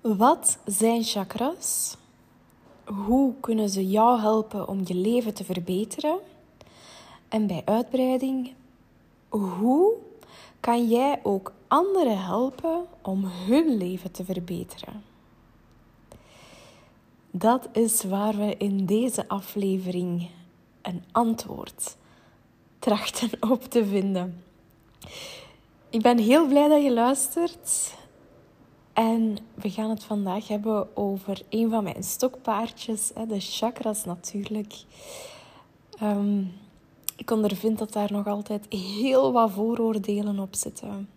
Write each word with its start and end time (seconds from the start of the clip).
Wat 0.00 0.58
zijn 0.64 1.02
chakras? 1.02 1.96
Hoe 2.84 3.34
kunnen 3.40 3.68
ze 3.68 3.88
jou 3.88 4.20
helpen 4.20 4.68
om 4.68 4.80
je 4.84 4.94
leven 4.94 5.34
te 5.34 5.44
verbeteren? 5.44 6.18
En 7.28 7.46
bij 7.46 7.62
uitbreiding, 7.64 8.52
hoe 9.28 9.92
kan 10.60 10.88
jij 10.88 11.20
ook 11.22 11.52
anderen 11.68 12.24
helpen 12.24 12.86
om 13.02 13.24
hun 13.24 13.76
leven 13.76 14.10
te 14.10 14.24
verbeteren? 14.24 15.02
Dat 17.30 17.68
is 17.72 18.04
waar 18.04 18.36
we 18.36 18.56
in 18.56 18.86
deze 18.86 19.28
aflevering 19.28 20.28
een 20.82 21.04
antwoord 21.12 21.96
trachten 22.78 23.30
op 23.52 23.64
te 23.64 23.86
vinden. 23.86 24.42
Ik 25.90 26.02
ben 26.02 26.18
heel 26.18 26.46
blij 26.46 26.68
dat 26.68 26.82
je 26.82 26.92
luistert. 26.92 27.98
En 28.92 29.38
we 29.54 29.70
gaan 29.70 29.90
het 29.90 30.04
vandaag 30.04 30.48
hebben 30.48 30.96
over 30.96 31.42
een 31.48 31.70
van 31.70 31.84
mijn 31.84 32.02
stokpaardjes, 32.02 33.12
de 33.28 33.40
chakras 33.40 34.04
natuurlijk. 34.04 34.74
Um, 36.02 36.52
ik 37.16 37.30
ondervind 37.30 37.78
dat 37.78 37.92
daar 37.92 38.12
nog 38.12 38.26
altijd 38.26 38.66
heel 38.72 39.32
wat 39.32 39.50
vooroordelen 39.50 40.38
op 40.38 40.54
zitten. 40.54 41.08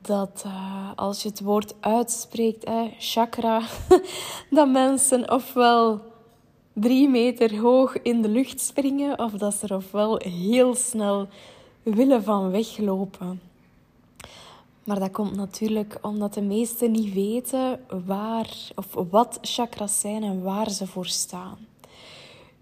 Dat 0.00 0.42
uh, 0.46 0.90
als 0.96 1.22
je 1.22 1.28
het 1.28 1.40
woord 1.40 1.74
uitspreekt, 1.80 2.70
chakra, 2.98 3.62
dat 4.50 4.68
mensen 4.68 5.32
ofwel 5.32 6.00
drie 6.72 7.08
meter 7.08 7.58
hoog 7.58 8.02
in 8.02 8.22
de 8.22 8.28
lucht 8.28 8.60
springen, 8.60 9.18
of 9.18 9.32
dat 9.32 9.54
ze 9.54 9.66
er 9.66 9.76
ofwel 9.76 10.16
heel 10.16 10.74
snel 10.74 11.28
willen 11.82 12.24
van 12.24 12.50
weglopen. 12.50 13.40
Maar 14.84 14.98
dat 14.98 15.10
komt 15.10 15.36
natuurlijk 15.36 15.98
omdat 16.02 16.34
de 16.34 16.42
meesten 16.42 16.90
niet 16.90 17.14
weten 17.14 17.80
waar 18.06 18.56
of 18.74 18.86
wat 19.10 19.38
chakras 19.42 20.00
zijn 20.00 20.22
en 20.22 20.42
waar 20.42 20.70
ze 20.70 20.86
voor 20.86 21.06
staan. 21.06 21.58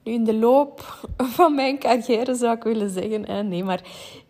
Nu, 0.03 0.13
in 0.13 0.25
de 0.25 0.35
loop 0.35 1.07
van 1.37 1.55
mijn 1.55 1.79
carrière 1.79 2.35
zou 2.35 2.57
ik 2.57 2.63
willen 2.63 2.91
zeggen, 2.91 3.27
hè, 3.27 3.43
nee, 3.43 3.65
maar 3.65 3.83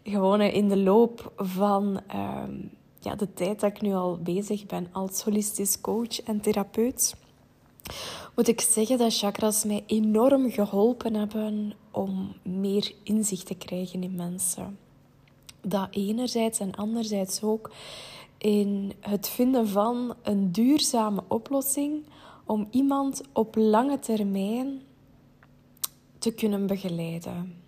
gewoon 0.03 0.41
in 0.41 0.69
de 0.69 0.77
loop 0.77 1.33
van 1.37 2.01
ehm, 2.07 2.55
ja, 3.01 3.15
de 3.15 3.33
tijd 3.35 3.61
dat 3.61 3.71
ik 3.71 3.81
nu 3.81 3.95
al 3.95 4.19
bezig 4.23 4.67
ben 4.67 4.89
als 4.93 5.23
holistisch 5.23 5.81
coach 5.81 6.23
en 6.23 6.41
therapeut, 6.41 7.15
moet 8.35 8.49
ik 8.49 8.61
zeggen 8.61 8.99
dat 8.99 9.17
chakras 9.17 9.65
mij 9.65 9.83
enorm 9.87 10.51
geholpen 10.51 11.15
hebben 11.15 11.75
om 11.91 12.33
meer 12.43 12.93
inzicht 13.03 13.47
te 13.47 13.55
krijgen 13.55 14.03
in 14.03 14.15
mensen. 14.15 14.79
Dat 15.63 15.89
enerzijds 15.91 16.59
en 16.59 16.75
anderzijds 16.75 17.43
ook 17.43 17.71
in 18.39 18.93
het 19.01 19.29
vinden 19.29 19.69
van 19.69 20.15
een 20.23 20.53
duurzame 20.53 21.23
oplossing 21.29 22.05
om 22.45 22.69
iemand 22.71 23.23
op 23.33 23.57
lange 23.57 23.99
termijn 23.99 24.83
te 26.19 26.33
kunnen 26.33 26.67
begeleiden. 26.67 27.63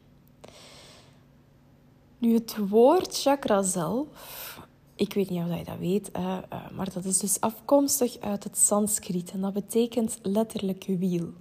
Nu, 2.18 2.34
het 2.34 2.56
woord 2.68 3.20
chakra 3.20 3.62
zelf, 3.62 4.58
ik 4.94 5.14
weet 5.14 5.30
niet 5.30 5.42
of 5.42 5.58
je 5.58 5.64
dat 5.64 5.78
weet, 5.78 6.10
eh, 6.10 6.38
maar 6.76 6.92
dat 6.92 7.04
is 7.04 7.18
dus 7.18 7.40
afkomstig 7.40 8.20
uit 8.20 8.44
het 8.44 8.58
Sanskriet 8.58 9.30
en 9.30 9.40
dat 9.40 9.52
betekent 9.52 10.18
letterlijk 10.22 10.84
wiel. 10.86 11.32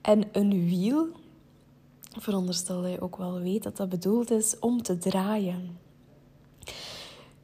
En 0.00 0.28
een 0.32 0.68
wiel, 0.68 1.08
veronderstel 2.18 2.82
dat 2.82 2.90
je 2.90 3.00
ook 3.00 3.16
wel 3.16 3.40
weet 3.40 3.62
dat 3.62 3.76
dat 3.76 3.88
bedoeld 3.88 4.30
is 4.30 4.58
om 4.58 4.82
te 4.82 4.98
draaien. 4.98 5.78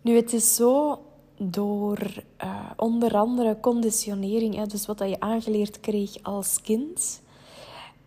Nu, 0.01 0.17
het 0.17 0.33
is 0.33 0.55
zo 0.55 1.03
door 1.37 1.99
uh, 2.45 2.71
onder 2.77 3.17
andere 3.17 3.61
conditionering, 3.61 4.55
hè, 4.55 4.67
dus 4.67 4.87
wat 4.87 4.99
dat 4.99 5.09
je 5.09 5.21
aangeleerd 5.21 5.81
kreeg 5.81 6.23
als 6.23 6.61
kind, 6.61 7.21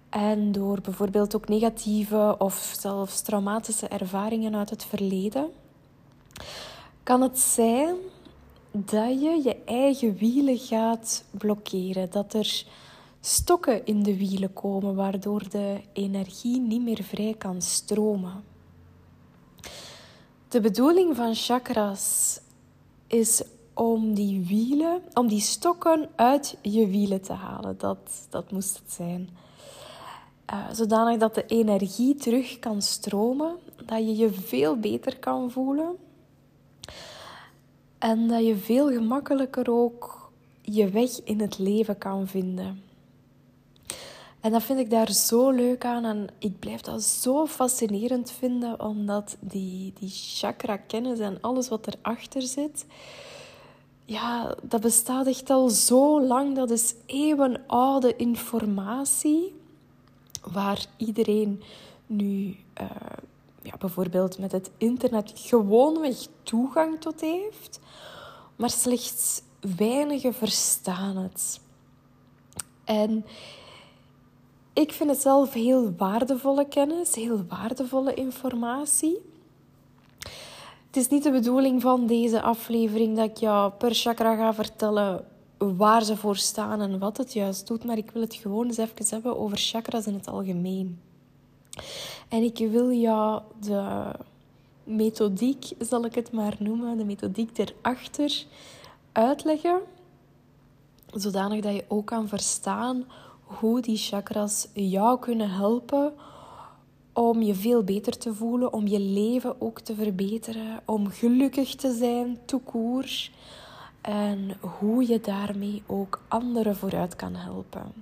en 0.09 0.51
door 0.51 0.81
bijvoorbeeld 0.81 1.35
ook 1.35 1.47
negatieve 1.47 2.35
of 2.37 2.75
zelfs 2.79 3.21
traumatische 3.21 3.87
ervaringen 3.87 4.55
uit 4.55 4.69
het 4.69 4.85
verleden, 4.85 5.49
kan 7.03 7.21
het 7.21 7.39
zijn 7.39 7.95
dat 8.71 9.21
je 9.21 9.41
je 9.43 9.55
eigen 9.65 10.15
wielen 10.15 10.57
gaat 10.57 11.23
blokkeren. 11.31 12.09
Dat 12.09 12.33
er 12.33 12.65
stokken 13.21 13.85
in 13.85 14.03
de 14.03 14.17
wielen 14.17 14.53
komen, 14.53 14.95
waardoor 14.95 15.49
de 15.49 15.81
energie 15.93 16.59
niet 16.59 16.81
meer 16.81 17.03
vrij 17.03 17.35
kan 17.37 17.61
stromen. 17.61 18.43
De 20.47 20.59
bedoeling 20.59 21.15
van 21.15 21.35
chakras 21.35 22.39
is 23.07 23.43
om 23.73 24.13
die 24.13 24.45
wielen, 24.45 25.01
om 25.13 25.27
die 25.27 25.39
stokken 25.39 26.09
uit 26.15 26.57
je 26.61 26.87
wielen 26.87 27.21
te 27.21 27.33
halen. 27.33 27.77
Dat, 27.77 28.27
dat 28.29 28.51
moest 28.51 28.77
het 28.77 28.91
zijn. 28.91 29.29
Uh, 30.53 30.65
zodanig 30.71 31.17
dat 31.19 31.35
de 31.35 31.45
energie 31.45 32.15
terug 32.15 32.59
kan 32.59 32.81
stromen, 32.81 33.57
dat 33.85 33.97
je 33.99 34.15
je 34.15 34.31
veel 34.31 34.79
beter 34.79 35.19
kan 35.19 35.51
voelen 35.51 35.97
en 37.97 38.27
dat 38.27 38.45
je 38.45 38.55
veel 38.55 38.91
gemakkelijker 38.91 39.71
ook 39.71 40.31
je 40.61 40.89
weg 40.89 41.23
in 41.23 41.39
het 41.39 41.57
leven 41.57 41.97
kan 41.97 42.27
vinden. 42.27 42.88
En 44.41 44.51
dat 44.51 44.63
vind 44.63 44.79
ik 44.79 44.89
daar 44.89 45.11
zo 45.11 45.49
leuk 45.49 45.85
aan 45.85 46.05
en 46.05 46.27
ik 46.37 46.59
blijf 46.59 46.81
dat 46.81 47.03
zo 47.03 47.45
fascinerend 47.45 48.31
vinden, 48.31 48.81
omdat 48.81 49.37
die, 49.39 49.93
die 49.99 50.09
chakra-kennis 50.09 51.19
en 51.19 51.37
alles 51.41 51.69
wat 51.69 51.87
erachter 51.87 52.41
zit, 52.41 52.85
ja, 54.05 54.55
dat 54.61 54.81
bestaat 54.81 55.27
echt 55.27 55.49
al 55.49 55.69
zo 55.69 56.21
lang. 56.21 56.55
Dat 56.55 56.69
is 56.69 56.93
eeuwenoude 57.05 58.15
informatie 58.15 59.53
waar 60.51 60.85
iedereen 60.97 61.61
nu 62.05 62.55
uh, 62.81 62.89
ja, 63.61 63.77
bijvoorbeeld 63.79 64.37
met 64.37 64.51
het 64.51 64.71
internet 64.77 65.31
gewoonweg 65.35 66.17
toegang 66.43 66.99
tot 66.99 67.21
heeft, 67.21 67.79
maar 68.55 68.69
slechts 68.69 69.41
weinigen 69.59 70.33
verstaan 70.33 71.17
het. 71.17 71.59
En 72.83 73.25
ik 74.79 74.91
vind 74.91 75.09
het 75.09 75.21
zelf 75.21 75.53
heel 75.53 75.93
waardevolle 75.97 76.67
kennis, 76.67 77.15
heel 77.15 77.45
waardevolle 77.47 78.13
informatie. 78.13 79.17
Het 80.87 80.95
is 80.95 81.07
niet 81.07 81.23
de 81.23 81.31
bedoeling 81.31 81.81
van 81.81 82.07
deze 82.07 82.41
aflevering 82.41 83.15
dat 83.15 83.29
ik 83.29 83.37
jou 83.37 83.71
per 83.71 83.93
chakra 83.93 84.35
ga 84.35 84.53
vertellen 84.53 85.25
waar 85.57 86.03
ze 86.03 86.17
voor 86.17 86.37
staan 86.37 86.81
en 86.81 86.99
wat 86.99 87.17
het 87.17 87.33
juist 87.33 87.67
doet, 87.67 87.83
maar 87.83 87.97
ik 87.97 88.11
wil 88.11 88.21
het 88.21 88.33
gewoon 88.33 88.65
eens 88.65 88.77
even 88.77 89.05
hebben 89.09 89.37
over 89.37 89.57
chakras 89.57 90.07
in 90.07 90.13
het 90.13 90.27
algemeen. 90.27 90.99
En 92.29 92.43
ik 92.43 92.57
wil 92.57 92.91
jou 92.91 93.41
de 93.61 94.11
methodiek, 94.83 95.65
zal 95.79 96.05
ik 96.05 96.15
het 96.15 96.31
maar 96.31 96.55
noemen, 96.59 96.97
de 96.97 97.05
methodiek 97.05 97.57
erachter 97.57 98.45
uitleggen, 99.11 99.79
zodanig 101.13 101.61
dat 101.61 101.73
je 101.73 101.85
ook 101.87 102.05
kan 102.05 102.27
verstaan 102.27 103.05
hoe 103.57 103.81
die 103.81 103.97
chakras 103.97 104.67
jou 104.73 105.19
kunnen 105.19 105.49
helpen 105.49 106.13
om 107.13 107.41
je 107.41 107.55
veel 107.55 107.83
beter 107.83 108.17
te 108.17 108.33
voelen, 108.33 108.73
om 108.73 108.87
je 108.87 108.99
leven 108.99 109.61
ook 109.61 109.79
te 109.79 109.95
verbeteren, 109.95 110.81
om 110.85 111.07
gelukkig 111.07 111.75
te 111.75 111.93
zijn, 111.93 112.37
toekoer. 112.45 113.29
En 114.01 114.57
hoe 114.59 115.07
je 115.07 115.21
daarmee 115.21 115.83
ook 115.85 116.21
anderen 116.27 116.75
vooruit 116.75 117.15
kan 117.15 117.35
helpen. 117.35 117.93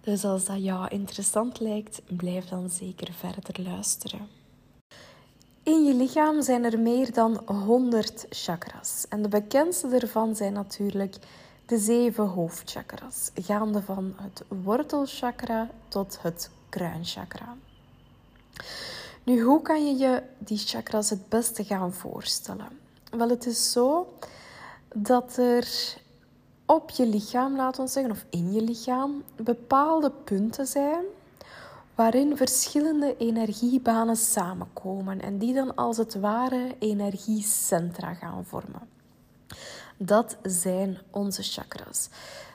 Dus 0.00 0.24
als 0.24 0.44
dat 0.44 0.64
jou 0.64 0.88
interessant 0.88 1.60
lijkt, 1.60 2.02
blijf 2.06 2.44
dan 2.44 2.70
zeker 2.70 3.12
verder 3.12 3.62
luisteren. 3.62 4.28
In 5.62 5.84
je 5.84 5.94
lichaam 5.94 6.42
zijn 6.42 6.64
er 6.64 6.78
meer 6.78 7.12
dan 7.12 7.42
100 7.46 8.26
chakras. 8.30 9.06
En 9.08 9.22
de 9.22 9.28
bekendste 9.28 9.88
daarvan 9.88 10.36
zijn 10.36 10.52
natuurlijk 10.52 11.16
de 11.66 11.78
zeven 11.78 12.26
hoofdchakras, 12.26 13.30
gaande 13.34 13.82
van 13.82 14.14
het 14.16 14.44
wortelchakra 14.62 15.70
tot 15.88 16.18
het 16.22 16.50
kruinchakra. 16.68 17.56
Nu, 19.24 19.42
hoe 19.42 19.62
kan 19.62 19.86
je 19.86 19.96
je 19.96 20.22
die 20.38 20.58
chakras 20.58 21.10
het 21.10 21.28
beste 21.28 21.64
gaan 21.64 21.92
voorstellen? 21.92 22.68
Wel, 23.10 23.28
het 23.28 23.46
is 23.46 23.72
zo 23.72 24.12
dat 24.94 25.36
er 25.36 25.68
op 26.66 26.90
je 26.90 27.06
lichaam, 27.06 27.56
laten 27.56 27.84
we 27.84 27.90
zeggen, 27.90 28.12
of 28.12 28.24
in 28.30 28.52
je 28.52 28.62
lichaam, 28.62 29.22
bepaalde 29.36 30.10
punten 30.10 30.66
zijn 30.66 31.04
waarin 31.94 32.36
verschillende 32.36 33.16
energiebanen 33.16 34.16
samenkomen 34.16 35.20
en 35.20 35.38
die 35.38 35.54
dan 35.54 35.74
als 35.74 35.96
het 35.96 36.14
ware 36.14 36.74
energiecentra 36.78 38.14
gaan 38.14 38.44
vormen. 38.44 38.88
Dat 40.04 40.36
zijn 40.42 40.98
onze 41.10 41.42
chakras. 41.42 42.08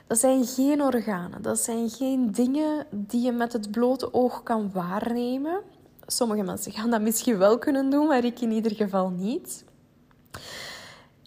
Dat 0.06 0.18
zijn 0.18 0.44
geen 0.46 0.82
organen, 0.82 1.42
dat 1.42 1.58
zijn 1.58 1.90
geen 1.90 2.32
dingen 2.32 2.86
die 2.90 3.20
je 3.20 3.32
met 3.32 3.52
het 3.52 3.70
blote 3.70 4.14
oog 4.14 4.42
kan 4.42 4.70
waarnemen. 4.72 5.60
Sommige 6.06 6.42
mensen 6.42 6.72
gaan 6.72 6.90
dat 6.90 7.00
misschien 7.00 7.38
wel 7.38 7.58
kunnen 7.58 7.90
doen, 7.90 8.06
maar 8.06 8.24
ik 8.24 8.40
in 8.40 8.50
ieder 8.50 8.74
geval 8.74 9.08
niet. 9.10 9.64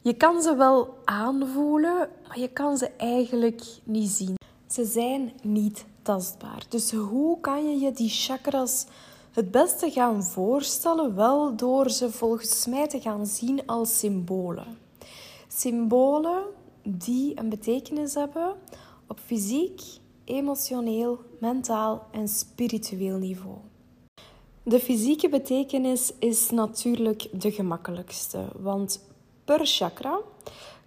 Je 0.01 0.13
kan 0.13 0.41
ze 0.41 0.55
wel 0.55 0.97
aanvoelen, 1.05 2.09
maar 2.27 2.39
je 2.39 2.49
kan 2.49 2.77
ze 2.77 2.89
eigenlijk 2.97 3.61
niet 3.83 4.09
zien. 4.09 4.35
Ze 4.67 4.85
zijn 4.85 5.31
niet 5.43 5.85
tastbaar. 6.01 6.63
Dus 6.69 6.91
hoe 6.91 7.39
kan 7.39 7.69
je 7.69 7.79
je 7.85 7.91
die 7.91 8.09
chakras 8.09 8.85
het 9.31 9.51
beste 9.51 9.91
gaan 9.91 10.23
voorstellen? 10.23 11.15
Wel 11.15 11.55
door 11.55 11.89
ze 11.89 12.11
volgens 12.11 12.65
mij 12.65 12.87
te 12.87 13.01
gaan 13.01 13.25
zien 13.25 13.65
als 13.65 13.99
symbolen. 13.99 14.89
Symbolen 15.55 16.43
die 16.83 17.39
een 17.39 17.49
betekenis 17.49 18.13
hebben 18.13 18.55
op 19.07 19.19
fysiek, 19.25 19.81
emotioneel, 20.23 21.19
mentaal 21.39 22.07
en 22.11 22.27
spiritueel 22.27 23.17
niveau. 23.17 23.57
De 24.63 24.79
fysieke 24.79 25.29
betekenis 25.29 26.13
is 26.19 26.49
natuurlijk 26.49 27.27
de 27.41 27.51
gemakkelijkste, 27.51 28.45
want 28.59 29.05
per 29.45 29.59
chakra 29.63 30.19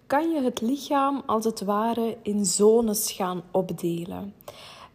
kan 0.07 0.29
je 0.29 0.41
het 0.41 0.61
lichaam 0.61 1.23
als 1.25 1.45
het 1.45 1.61
ware 1.61 2.17
in 2.21 2.45
zones 2.45 3.11
gaan 3.11 3.43
opdelen. 3.51 4.33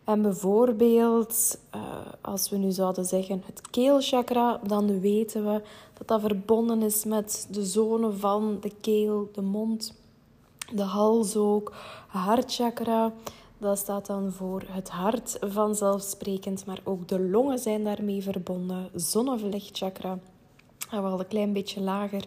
En 0.05 0.23
bijvoorbeeld, 0.23 1.59
eh, 1.71 1.81
als 2.21 2.51
we 2.51 2.57
nu 2.57 2.71
zouden 2.71 3.05
zeggen 3.05 3.43
het 3.47 3.71
keelchakra, 3.71 4.61
dan 4.67 5.01
weten 5.01 5.45
we 5.45 5.63
dat 6.01 6.09
dat 6.09 6.21
verbonden 6.21 6.83
is 6.83 7.05
met 7.05 7.47
de 7.51 7.65
zone 7.65 8.13
van 8.13 8.59
de 8.61 8.73
keel, 8.81 9.29
de 9.33 9.43
mond, 9.43 9.95
de 10.75 10.83
hals 10.83 11.37
ook, 11.37 11.73
hartchakra. 12.09 13.13
Dat 13.59 13.79
staat 13.79 14.07
dan 14.07 14.33
voor 14.33 14.63
het 14.67 14.89
hart 14.89 15.39
vanzelfsprekend, 15.41 16.67
maar 16.67 16.81
ook 16.85 17.09
de 17.09 17.21
longen 17.21 17.59
zijn 17.59 17.85
daarmee 17.85 18.23
verbonden. 18.23 18.91
Zonnevlechtchakra 18.95 20.19
wel 20.91 21.21
een 21.21 21.29
klein 21.29 21.53
beetje 21.53 21.81
lager, 21.81 22.25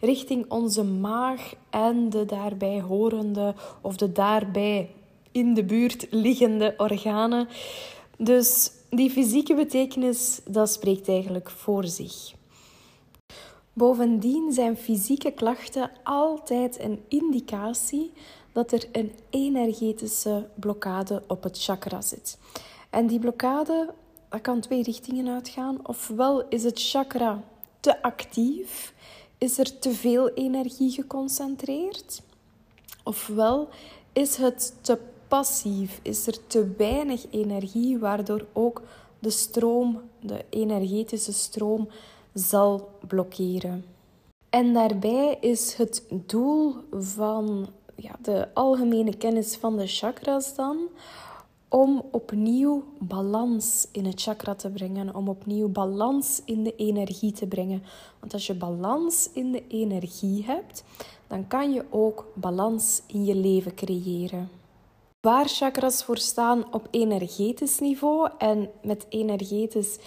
richting 0.00 0.50
onze 0.50 0.84
maag 0.84 1.54
en 1.70 2.10
de 2.10 2.24
daarbij 2.24 2.80
horende 2.80 3.54
of 3.80 3.96
de 3.96 4.12
daarbij 4.12 4.90
in 5.32 5.54
de 5.54 5.64
buurt 5.64 6.06
liggende 6.10 6.74
organen. 6.76 7.48
Dus 8.18 8.70
die 8.90 9.10
fysieke 9.10 9.54
betekenis, 9.54 10.40
dat 10.44 10.70
spreekt 10.70 11.08
eigenlijk 11.08 11.50
voor 11.50 11.84
zich. 11.84 12.35
Bovendien 13.78 14.52
zijn 14.52 14.76
fysieke 14.76 15.30
klachten 15.30 15.90
altijd 16.02 16.80
een 16.80 17.02
indicatie 17.08 18.12
dat 18.52 18.72
er 18.72 18.88
een 18.92 19.12
energetische 19.30 20.48
blokkade 20.54 21.22
op 21.26 21.42
het 21.42 21.62
chakra 21.62 22.00
zit. 22.00 22.38
En 22.90 23.06
die 23.06 23.18
blokkade 23.18 23.94
dat 24.28 24.40
kan 24.40 24.60
twee 24.60 24.82
richtingen 24.82 25.34
uitgaan. 25.34 25.78
Ofwel 25.82 26.48
is 26.48 26.64
het 26.64 26.90
chakra 26.90 27.42
te 27.80 28.02
actief, 28.02 28.94
is 29.38 29.58
er 29.58 29.78
te 29.78 29.90
veel 29.90 30.28
energie 30.28 30.90
geconcentreerd, 30.90 32.22
ofwel 33.04 33.68
is 34.12 34.36
het 34.36 34.74
te 34.80 34.98
passief, 35.28 36.00
is 36.02 36.26
er 36.26 36.46
te 36.46 36.74
weinig 36.76 37.26
energie, 37.30 37.98
waardoor 37.98 38.46
ook 38.52 38.82
de 39.18 39.30
stroom, 39.30 40.00
de 40.20 40.44
energetische 40.50 41.32
stroom, 41.32 41.88
zal 42.38 42.88
blokkeren. 43.06 43.84
En 44.50 44.72
daarbij 44.72 45.38
is 45.40 45.74
het 45.74 46.02
doel 46.10 46.74
van 46.90 47.68
ja, 47.96 48.16
de 48.22 48.48
algemene 48.54 49.16
kennis 49.16 49.56
van 49.56 49.76
de 49.76 49.86
chakras 49.86 50.54
dan 50.54 50.78
om 51.68 52.02
opnieuw 52.10 52.84
balans 52.98 53.88
in 53.92 54.04
het 54.04 54.22
chakra 54.22 54.54
te 54.54 54.70
brengen, 54.70 55.14
om 55.14 55.28
opnieuw 55.28 55.68
balans 55.68 56.42
in 56.44 56.62
de 56.62 56.74
energie 56.76 57.32
te 57.32 57.46
brengen. 57.46 57.82
Want 58.20 58.32
als 58.32 58.46
je 58.46 58.54
balans 58.54 59.30
in 59.32 59.52
de 59.52 59.66
energie 59.68 60.44
hebt, 60.44 60.84
dan 61.26 61.46
kan 61.46 61.72
je 61.72 61.84
ook 61.90 62.26
balans 62.34 63.02
in 63.06 63.24
je 63.24 63.34
leven 63.34 63.74
creëren. 63.74 64.48
Waar 65.20 65.48
chakras 65.48 66.04
voor 66.04 66.18
staan 66.18 66.72
op 66.72 66.88
energetisch 66.90 67.78
niveau, 67.78 68.30
en 68.38 68.70
met 68.82 69.06
energetisch 69.08 69.98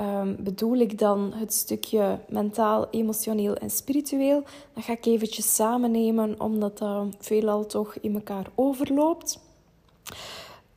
um, 0.00 0.36
bedoel 0.38 0.76
ik 0.76 0.98
dan 0.98 1.32
het 1.34 1.54
stukje 1.54 2.18
mentaal, 2.28 2.86
emotioneel 2.90 3.54
en 3.54 3.70
spiritueel, 3.70 4.42
dan 4.74 4.82
ga 4.82 4.92
ik 4.92 5.06
eventjes 5.06 5.54
samen 5.54 5.90
nemen, 5.90 6.40
omdat 6.40 6.78
dat 6.78 7.16
veelal 7.18 7.66
toch 7.66 7.96
in 8.00 8.14
elkaar 8.14 8.46
overloopt 8.54 9.44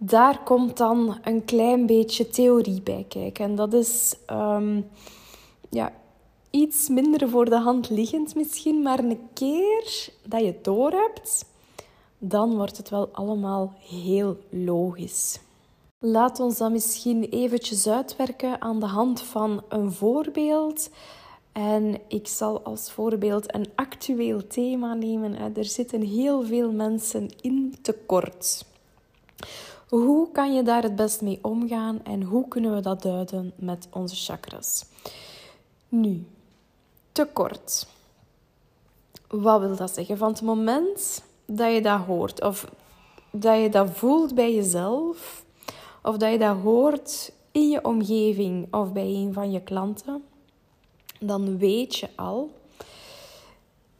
daar 0.01 0.43
komt 0.43 0.77
dan 0.77 1.17
een 1.23 1.45
klein 1.45 1.85
beetje 1.85 2.29
theorie 2.29 2.81
bij 2.81 3.05
kijken. 3.07 3.45
En 3.45 3.55
dat 3.55 3.73
is 3.73 4.15
um, 4.31 4.89
ja, 5.69 5.93
iets 6.49 6.89
minder 6.89 7.29
voor 7.29 7.45
de 7.45 7.59
hand 7.59 7.89
liggend 7.89 8.35
misschien, 8.35 8.81
maar 8.81 8.99
een 8.99 9.19
keer 9.33 10.09
dat 10.23 10.39
je 10.39 10.45
het 10.45 10.63
door 10.63 10.91
hebt, 10.91 11.45
dan 12.17 12.55
wordt 12.55 12.77
het 12.77 12.89
wel 12.89 13.09
allemaal 13.11 13.73
heel 13.89 14.37
logisch. 14.49 15.39
Laat 16.01 16.39
ons 16.39 16.57
dan 16.57 16.71
misschien 16.71 17.23
eventjes 17.23 17.87
uitwerken 17.87 18.61
aan 18.61 18.79
de 18.79 18.85
hand 18.85 19.21
van 19.21 19.63
een 19.69 19.91
voorbeeld. 19.91 20.89
En 21.51 22.01
ik 22.07 22.27
zal 22.27 22.61
als 22.63 22.91
voorbeeld 22.91 23.55
een 23.55 23.67
actueel 23.75 24.47
thema 24.47 24.93
nemen. 24.93 25.55
Er 25.55 25.65
zitten 25.65 26.01
heel 26.01 26.43
veel 26.45 26.71
mensen 26.71 27.29
in 27.41 27.75
tekort. 27.81 28.65
Hoe 29.89 30.31
kan 30.31 30.53
je 30.53 30.63
daar 30.63 30.83
het 30.83 30.95
best 30.95 31.21
mee 31.21 31.39
omgaan 31.41 32.03
en 32.03 32.21
hoe 32.21 32.47
kunnen 32.47 32.75
we 32.75 32.81
dat 32.81 33.01
duiden 33.01 33.53
met 33.55 33.87
onze 33.93 34.15
chakras? 34.15 34.85
Nu, 35.89 36.25
tekort. 37.11 37.87
Wat 39.27 39.59
wil 39.59 39.75
dat 39.75 39.93
zeggen? 39.93 40.17
Van 40.17 40.31
het 40.31 40.41
moment 40.41 41.23
dat 41.45 41.73
je 41.73 41.81
dat 41.81 41.99
hoort 41.99 42.41
of 42.41 42.71
dat 43.31 43.61
je 43.61 43.69
dat 43.69 43.89
voelt 43.89 44.35
bij 44.35 44.53
jezelf 44.53 45.47
of 46.03 46.17
dat 46.17 46.31
je 46.31 46.37
dat 46.37 46.57
hoort 46.57 47.31
in 47.51 47.69
je 47.69 47.83
omgeving 47.85 48.73
of 48.73 48.91
bij 48.91 49.05
een 49.05 49.33
van 49.33 49.51
je 49.51 49.61
klanten, 49.61 50.23
dan 51.19 51.57
weet 51.57 51.95
je 51.95 52.09
al 52.15 52.51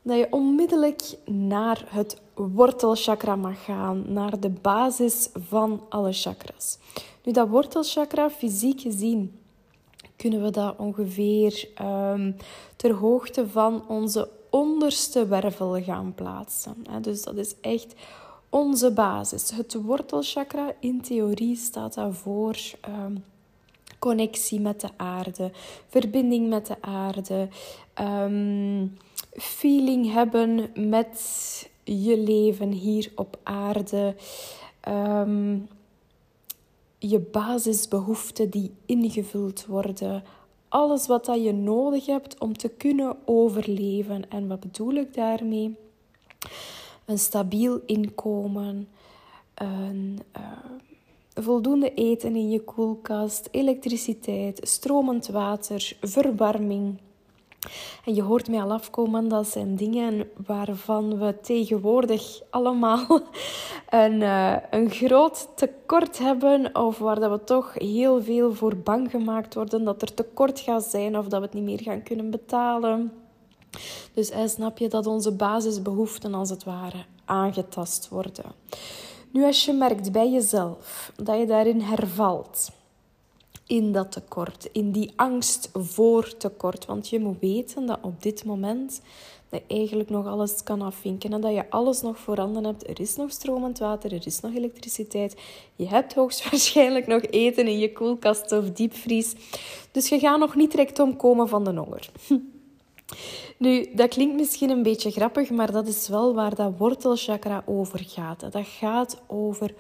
dat 0.01 0.18
je 0.18 0.28
onmiddellijk 0.30 1.01
naar 1.25 1.86
het 1.88 2.22
wortelchakra 2.34 3.36
mag 3.36 3.63
gaan, 3.63 4.04
naar 4.07 4.40
de 4.40 4.50
basis 4.50 5.30
van 5.34 5.81
alle 5.90 6.13
chakras. 6.13 6.78
Nu, 7.24 7.31
dat 7.31 7.48
wortelchakra, 7.48 8.30
fysiek 8.30 8.81
gezien, 8.81 9.40
kunnen 10.16 10.44
we 10.44 10.50
dat 10.50 10.78
ongeveer 10.78 11.69
um, 11.81 12.36
ter 12.75 12.94
hoogte 12.94 13.48
van 13.48 13.88
onze 13.88 14.30
onderste 14.50 15.28
wervel 15.28 15.81
gaan 15.81 16.13
plaatsen. 16.16 16.75
Dus 17.01 17.22
dat 17.22 17.36
is 17.36 17.56
echt 17.62 17.94
onze 18.50 18.92
basis. 18.92 19.50
Het 19.50 19.74
wortelchakra, 19.74 20.74
in 20.79 21.01
theorie, 21.01 21.56
staat 21.56 21.94
daarvoor 21.94 22.58
um, 22.88 23.24
connectie 24.00 24.60
met 24.60 24.82
de 24.82 24.89
aarde, 24.98 25.51
verbinding 25.88 26.50
met 26.50 26.68
de 26.68 26.82
aarde, 26.82 27.48
um, 28.01 28.98
feeling 29.32 30.12
hebben 30.12 30.72
met 30.89 31.70
je 31.84 32.18
leven 32.18 32.72
hier 32.72 33.12
op 33.15 33.39
aarde. 33.44 34.15
Um, 34.88 35.68
je 37.00 37.20
basisbehoeften 37.20 38.50
die 38.50 38.72
ingevuld 38.86 39.65
worden. 39.65 40.24
Alles 40.68 41.08
wat 41.08 41.25
dat 41.25 41.44
je 41.44 41.53
nodig 41.53 42.06
hebt 42.06 42.39
om 42.39 42.58
te 42.58 42.70
kunnen 42.70 43.18
overleven. 43.25 44.29
En 44.29 44.48
wat 44.48 44.60
bedoel 44.60 44.94
ik 44.94 45.13
daarmee? 45.13 45.75
Een 47.10 47.20
stabiel 47.20 47.82
inkomen, 47.86 48.88
een, 49.54 50.20
uh, 50.38 50.44
voldoende 51.34 51.94
eten 51.94 52.36
in 52.36 52.50
je 52.50 52.63
koelkast, 52.63 53.48
elektriciteit, 53.51 54.60
stromend 54.63 55.28
water, 55.28 55.98
verwarming, 56.01 56.98
en 58.06 58.16
je 58.16 58.22
hoort 58.22 58.48
mij 58.48 58.62
al 58.62 58.72
afkomen, 58.72 59.28
dat 59.28 59.48
zijn 59.48 59.75
dingen 59.75 60.30
waarvan 60.46 61.18
we 61.18 61.39
tegenwoordig 61.42 62.42
allemaal 62.50 63.06
een, 63.89 64.22
uh, 64.22 64.56
een 64.70 64.89
groot 64.89 65.48
tekort 65.56 66.20
hebben. 66.20 66.75
Of 66.75 66.98
waar 66.98 67.20
dat 67.20 67.32
we 67.32 67.44
toch 67.44 67.74
heel 67.74 68.24
veel 68.24 68.54
voor 68.54 68.78
bang 68.78 69.10
gemaakt 69.10 69.54
worden 69.54 69.84
dat 69.84 70.01
er 70.01 70.13
tekort 70.13 70.60
gaat 70.60 70.84
zijn 70.84 71.18
of 71.18 71.28
dat 71.28 71.39
we 71.39 71.46
het 71.46 71.56
niet 71.56 71.63
meer 71.63 71.82
gaan 71.82 72.04
kunnen 72.04 72.30
betalen. 72.30 73.12
Dus 74.14 74.30
hij 74.30 74.48
snap 74.48 74.78
je 74.78 74.88
dat 74.88 75.06
onze 75.06 75.32
basisbehoeften 75.32 76.34
als 76.34 76.50
het 76.50 76.64
ware 76.64 77.06
aangetast 77.26 78.08
worden. 78.10 78.46
Nu, 79.32 79.46
als 79.46 79.66
je 79.66 79.74
merkt 79.74 80.12
bij 80.12 80.32
jezelf 80.32 81.12
dat 81.16 81.40
je 81.40 81.46
daarin 81.46 81.82
hervalt 81.82 82.72
in 83.70 83.92
dat 83.92 84.12
tekort, 84.12 84.70
in 84.72 84.92
die 84.92 85.12
angst 85.16 85.70
voor 85.74 86.38
tekort. 86.38 86.86
Want 86.86 87.10
je 87.10 87.20
moet 87.20 87.40
weten 87.40 87.86
dat 87.86 88.00
op 88.02 88.22
dit 88.24 88.46
moment 88.46 89.02
dat 89.50 89.62
je 89.68 89.76
eigenlijk 89.76 90.10
nog 90.10 90.28
alles 90.28 90.64
kan 90.64 90.82
afvinken 90.82 91.34
en 91.34 91.42
dat 91.42 91.54
je 91.54 91.70
alles 91.70 92.02
nog 92.02 92.18
voorhanden 92.18 92.64
hebt. 92.64 92.90
Er 92.90 93.00
is 93.00 93.16
nog 93.16 93.32
stromend 93.32 93.80
water, 93.80 94.14
er 94.14 94.26
is 94.26 94.40
nog 94.40 94.54
elektriciteit. 94.56 95.36
Je 95.76 95.88
hebt 95.88 96.14
hoogstwaarschijnlijk 96.14 97.08
nog 97.08 97.22
eten 97.22 97.68
in 97.68 97.80
je 97.80 97.92
koelkast 97.92 98.52
of 98.52 98.72
diepvries. 98.72 99.36
Dus 99.92 100.10
je 100.10 100.20
gaat 100.20 100.40
nog 100.40 100.56
niet 100.56 100.72
direct 100.72 101.00
omkomen 101.00 101.48
van 101.48 101.64
de 101.64 101.74
honger. 101.74 102.10
Nu, 103.60 103.88
dat 103.96 104.10
klinkt 104.10 104.36
misschien 104.36 104.70
een 104.70 104.84
beetje 104.84 105.12
grappig, 105.12 105.50
maar 105.50 105.72
dat 105.72 105.88
is 105.88 106.08
wel 106.08 106.34
waar 106.34 106.56
dat 106.56 106.78
wortelchakra 106.78 107.63
over 107.66 108.00
gaat. 108.08 108.39
Dat 108.39 108.68
gaat 108.68 109.22
over 109.28 109.74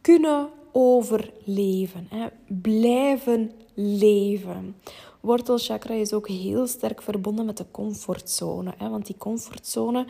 kunnen 0.00 0.48
overleven, 0.72 2.06
hè? 2.10 2.26
blijven 2.46 3.52
leven. 3.74 4.76
Wortelchakra 5.20 5.94
is 5.94 6.12
ook 6.12 6.28
heel 6.28 6.66
sterk 6.66 7.02
verbonden 7.02 7.46
met 7.46 7.56
de 7.56 7.66
comfortzone. 7.70 8.74
Hè? 8.76 8.88
Want 8.88 9.06
die 9.06 9.16
comfortzone 9.18 10.06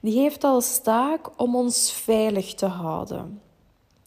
die 0.00 0.18
heeft 0.18 0.44
als 0.44 0.82
taak 0.82 1.40
om 1.40 1.56
ons 1.56 1.92
veilig 1.92 2.54
te 2.54 2.66
houden. 2.66 3.40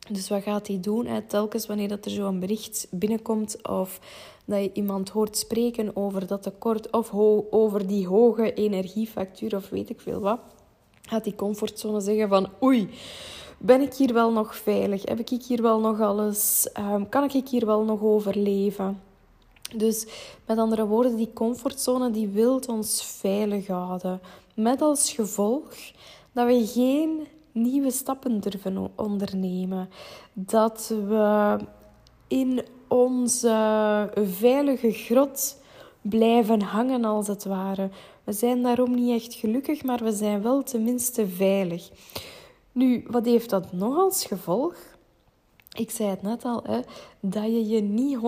Dus 0.09 0.29
wat 0.29 0.43
gaat 0.43 0.67
hij 0.67 0.79
doen? 0.79 1.07
Telkens 1.27 1.65
wanneer 1.65 1.87
dat 1.87 2.05
er 2.05 2.11
zo'n 2.11 2.39
bericht 2.39 2.87
binnenkomt 2.91 3.67
of 3.67 3.99
dat 4.45 4.61
je 4.61 4.71
iemand 4.73 5.09
hoort 5.09 5.37
spreken 5.37 5.95
over 5.95 6.27
dat 6.27 6.43
tekort 6.43 6.91
of 6.91 7.13
over 7.49 7.87
die 7.87 8.07
hoge 8.07 8.53
energiefactuur 8.53 9.55
of 9.55 9.69
weet 9.69 9.89
ik 9.89 10.01
veel 10.01 10.19
wat, 10.19 10.39
gaat 11.01 11.23
die 11.23 11.35
comfortzone 11.35 11.99
zeggen 11.99 12.29
van 12.29 12.49
oei, 12.63 12.89
ben 13.57 13.81
ik 13.81 13.93
hier 13.93 14.13
wel 14.13 14.31
nog 14.31 14.55
veilig? 14.55 15.05
Heb 15.05 15.19
ik 15.19 15.43
hier 15.47 15.61
wel 15.61 15.79
nog 15.79 16.01
alles? 16.01 16.69
Um, 16.79 17.09
kan 17.09 17.29
ik 17.29 17.47
hier 17.47 17.65
wel 17.65 17.83
nog 17.83 18.01
overleven? 18.01 19.01
Dus 19.75 20.07
met 20.45 20.57
andere 20.57 20.85
woorden, 20.85 21.15
die 21.15 21.33
comfortzone 21.33 22.11
die 22.11 22.27
wil 22.27 22.61
ons 22.67 23.03
veilig 23.03 23.67
houden. 23.67 24.21
Met 24.55 24.81
als 24.81 25.11
gevolg 25.11 25.73
dat 26.31 26.47
we 26.47 26.67
geen 26.67 27.27
nieuwe 27.51 27.91
stappen 27.91 28.39
durven 28.39 28.91
ondernemen. 28.95 29.89
Dat 30.33 30.93
we 31.07 31.57
in 32.27 32.65
onze 32.87 34.09
veilige 34.15 34.91
grot 34.91 35.57
blijven 36.01 36.61
hangen, 36.61 37.05
als 37.05 37.27
het 37.27 37.43
ware. 37.43 37.89
We 38.23 38.31
zijn 38.31 38.63
daarom 38.63 38.95
niet 38.95 39.21
echt 39.21 39.33
gelukkig, 39.33 39.83
maar 39.83 40.03
we 40.03 40.11
zijn 40.11 40.41
wel 40.41 40.63
tenminste 40.63 41.27
veilig. 41.27 41.89
Nu, 42.71 43.05
wat 43.07 43.25
heeft 43.25 43.49
dat 43.49 43.73
nog 43.73 43.97
als 43.97 44.25
gevolg? 44.25 44.75
Ik 45.77 45.91
zei 45.91 46.09
het 46.09 46.21
net 46.21 46.43
al, 46.43 46.63
hè, 46.63 46.79
dat 47.19 47.43
je 47.43 47.67
je 47.67 47.81
niet 47.81 48.17
100% 48.17 48.19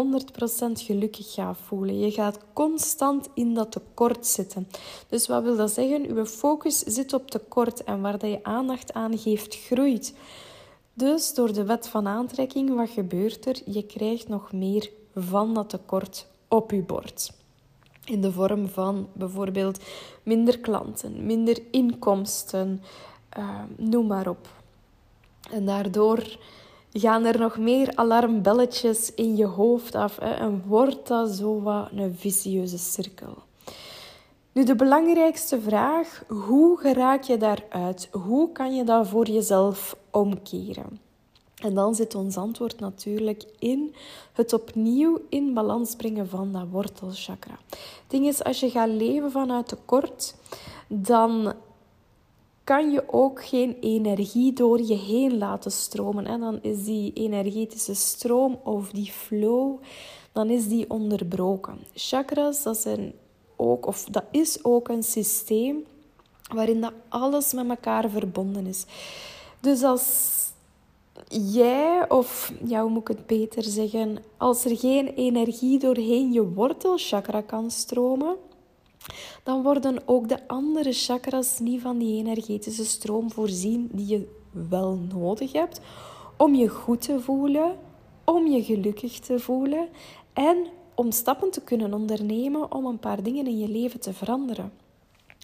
gelukkig 0.72 1.34
gaat 1.34 1.58
voelen. 1.66 2.00
Je 2.00 2.12
gaat 2.12 2.40
constant 2.54 3.30
in 3.34 3.54
dat 3.54 3.72
tekort 3.72 4.28
zitten. 4.28 4.68
Dus 5.10 5.28
wat 5.28 5.44
wil 5.44 5.56
dat 5.56 5.72
zeggen? 5.72 6.16
Je 6.16 6.26
focus 6.26 6.80
zit 6.80 7.14
op 7.14 7.32
tekort 7.32 7.84
en 7.84 8.02
waar 8.02 8.28
je 8.28 8.44
aandacht 8.44 8.94
aan 8.94 9.18
geeft, 9.18 9.56
groeit. 9.56 10.14
Dus 10.98 11.34
door 11.34 11.54
de 11.54 11.66
wet 11.66 11.88
van 11.88 12.08
aantrekking, 12.08 12.76
wat 12.76 12.90
gebeurt 12.90 13.46
er? 13.46 13.62
Je 13.66 13.84
krijgt 13.84 14.28
nog 14.28 14.52
meer 14.52 14.90
van 15.16 15.54
dat 15.54 15.70
tekort 15.70 16.28
op 16.48 16.72
je 16.72 16.82
bord. 16.82 17.34
In 18.06 18.22
de 18.22 18.32
vorm 18.32 18.68
van 18.68 19.08
bijvoorbeeld 19.14 19.80
minder 20.24 20.60
klanten, 20.60 21.26
minder 21.26 21.62
inkomsten, 21.72 22.84
uh, 23.38 23.62
noem 23.76 24.08
maar 24.08 24.28
op. 24.28 24.48
En 25.52 25.66
daardoor 25.66 26.38
gaan 26.92 27.26
er 27.26 27.40
nog 27.40 27.58
meer 27.58 27.96
alarmbelletjes 27.96 29.14
in 29.14 29.36
je 29.36 29.46
hoofd 29.46 29.96
af 29.96 30.18
hè, 30.20 30.34
en 30.34 30.64
wordt 30.66 31.08
dat 31.08 31.30
zo 31.30 31.62
wat 31.62 31.90
een 31.92 32.16
vicieuze 32.16 32.78
cirkel. 32.78 33.38
Nu, 34.58 34.64
de 34.64 34.76
belangrijkste 34.76 35.62
vraag, 35.62 36.24
hoe 36.28 36.78
geraak 36.78 37.24
je 37.24 37.38
daaruit? 37.38 38.10
Hoe 38.12 38.52
kan 38.52 38.76
je 38.76 38.84
dat 38.84 39.08
voor 39.08 39.28
jezelf 39.28 39.98
omkeren? 40.12 41.00
En 41.56 41.74
dan 41.74 41.96
zit 41.96 42.16
ons 42.16 42.38
antwoord 42.38 42.80
natuurlijk 42.80 43.44
in 43.60 43.96
het 44.34 44.54
opnieuw 44.54 45.22
in 45.30 45.54
balans 45.54 45.96
brengen 45.96 46.30
van 46.30 46.52
dat 46.52 46.68
wortelchakra. 46.72 47.58
Het 47.70 48.04
ding 48.08 48.28
is, 48.28 48.44
als 48.44 48.60
je 48.60 48.70
gaat 48.70 48.90
leven 48.90 49.32
vanuit 49.32 49.68
tekort, 49.68 50.36
dan 50.88 51.54
kan 52.64 52.92
je 52.92 53.04
ook 53.14 53.46
geen 53.46 53.78
energie 53.82 54.54
door 54.54 54.82
je 54.82 54.98
heen 54.98 55.38
laten 55.38 55.72
stromen. 55.72 56.26
En 56.26 56.40
dan 56.40 56.60
is 56.62 56.84
die 56.84 57.14
energetische 57.14 57.96
stroom 57.96 58.60
of 58.64 58.92
die 58.92 59.12
flow, 59.12 59.82
dan 60.32 60.50
is 60.50 60.68
die 60.68 60.90
onderbroken. 60.90 61.78
Chakras, 61.94 62.64
dat, 62.64 62.78
zijn 62.78 63.14
ook, 63.58 63.86
of 63.86 64.04
dat 64.04 64.24
is 64.32 64.64
ook 64.64 64.88
een 64.88 65.04
systeem 65.04 65.86
waarin 66.54 66.82
dat 66.82 66.94
alles 67.10 67.54
met 67.54 67.70
elkaar 67.70 68.10
verbonden 68.10 68.66
is. 68.66 68.86
Dus 69.60 69.84
als 69.84 70.36
jij, 71.30 72.10
of 72.10 72.54
ja, 72.66 72.82
hoe 72.82 72.90
moet 72.90 73.02
ik 73.02 73.18
het 73.18 73.26
beter 73.26 73.64
zeggen, 73.64 74.18
als 74.38 74.66
er 74.66 74.78
geen 74.78 75.08
energie 75.08 75.80
doorheen 75.80 76.32
je 76.32 76.54
wortelchakra 76.54 77.42
kan 77.42 77.72
stromen, 77.72 78.36
dan 79.44 79.64
worden 79.64 80.02
ook 80.06 80.30
de 80.30 80.48
andere 80.48 80.92
chakras 80.94 81.60
niet 81.60 81.82
van 81.82 81.98
die 81.98 82.18
energetische 82.18 82.86
stroom 82.86 83.32
voorzien 83.32 83.90
die 83.92 84.08
je 84.08 84.28
wel 84.52 85.00
nodig 85.14 85.52
hebt 85.52 85.82
om 86.38 86.56
je 86.56 86.68
goed 86.68 87.02
te 87.02 87.20
voelen, 87.20 87.76
om 88.24 88.48
je 88.48 88.64
gelukkig 88.64 89.20
te 89.20 89.40
voelen 89.40 89.88
en 90.34 90.66
om 90.98 91.12
stappen 91.12 91.52
te 91.52 91.62
kunnen 91.62 91.94
ondernemen 91.94 92.72
om 92.72 92.86
een 92.86 93.00
paar 93.00 93.24
dingen 93.24 93.48
in 93.48 93.58
je 93.58 93.68
leven 93.68 94.00
te 94.00 94.14
veranderen. 94.14 94.72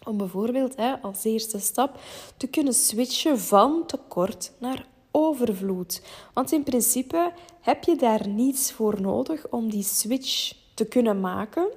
Om 0.04 0.16
bijvoorbeeld 0.16 0.76
hè, 0.76 1.00
als 1.02 1.24
eerste 1.24 1.58
stap 1.58 1.98
te 2.36 2.46
kunnen 2.46 2.74
switchen 2.74 3.38
van 3.38 3.86
tekort 3.86 4.52
naar 4.58 4.86
overvloed. 5.10 6.02
Want 6.32 6.52
in 6.52 6.62
principe 6.62 7.32
heb 7.60 7.84
je 7.84 7.96
daar 7.96 8.28
niets 8.28 8.72
voor 8.72 9.00
nodig 9.00 9.48
om 9.50 9.70
die 9.70 9.82
switch 9.82 10.54
te 10.74 10.84
kunnen 10.84 11.20
maken. 11.20 11.68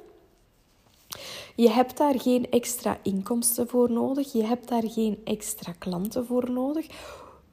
Je 1.56 1.70
hebt 1.70 1.98
daar 1.98 2.20
geen 2.20 2.52
extra 2.52 3.00
inkomsten 3.04 3.68
voor 3.68 3.92
nodig. 3.92 4.32
Je 4.32 4.44
hebt 4.44 4.68
daar 4.68 4.90
geen 4.90 5.22
extra 5.24 5.72
klanten 5.78 6.26
voor 6.26 6.52
nodig. 6.52 6.88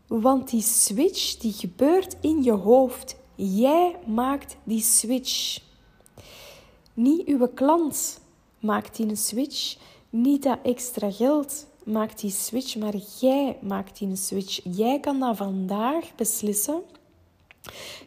Want 0.07 0.51
die 0.51 0.63
switch 0.63 1.37
die 1.37 1.53
gebeurt 1.53 2.17
in 2.21 2.43
je 2.43 2.53
hoofd. 2.53 3.17
Jij 3.35 3.97
maakt 4.07 4.57
die 4.65 4.83
switch. 4.83 5.63
Niet 6.95 7.27
uw 7.27 7.49
klant 7.49 8.21
maakt 8.59 8.97
die 8.97 9.09
een 9.09 9.17
switch. 9.17 9.77
Niet 10.11 10.43
dat 10.43 10.59
extra 10.63 11.11
geld 11.11 11.67
maakt 11.85 12.21
die 12.21 12.31
switch, 12.31 12.77
maar 12.77 12.95
jij 13.21 13.59
maakt 13.61 13.99
die 13.99 14.17
switch. 14.17 14.61
Jij 14.65 15.01
kan 15.01 15.21
dat 15.21 15.37
vandaag 15.37 16.15
beslissen. 16.15 16.83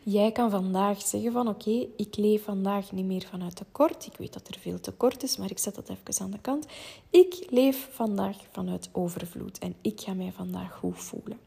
Jij 0.03 0.31
kan 0.31 0.49
vandaag 0.49 1.01
zeggen 1.01 1.31
van 1.31 1.47
oké, 1.47 1.87
ik 1.95 2.17
leef 2.17 2.43
vandaag 2.43 2.91
niet 2.91 3.05
meer 3.05 3.27
vanuit 3.29 3.55
tekort. 3.55 4.05
Ik 4.05 4.17
weet 4.17 4.33
dat 4.33 4.47
er 4.47 4.59
veel 4.59 4.79
tekort 4.79 5.23
is, 5.23 5.37
maar 5.37 5.51
ik 5.51 5.59
zet 5.59 5.75
dat 5.75 5.89
even 5.89 6.23
aan 6.23 6.31
de 6.31 6.39
kant. 6.39 6.65
Ik 7.09 7.47
leef 7.49 7.89
vandaag 7.91 8.37
vanuit 8.51 8.89
overvloed 8.91 9.59
en 9.59 9.75
ik 9.81 10.01
ga 10.01 10.13
mij 10.13 10.31
vandaag 10.35 10.73
goed 10.73 11.03
voelen. 11.03 11.39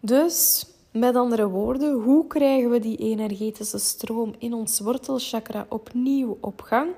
Dus, 0.00 0.66
met 0.98 1.16
andere 1.16 1.48
woorden, 1.48 1.92
hoe 1.92 2.26
krijgen 2.26 2.70
we 2.70 2.78
die 2.78 2.96
energetische 2.96 3.78
stroom 3.78 4.34
in 4.38 4.54
ons 4.54 4.80
wortelchakra 4.80 5.66
opnieuw 5.68 6.38
op 6.40 6.60
gang? 6.60 6.90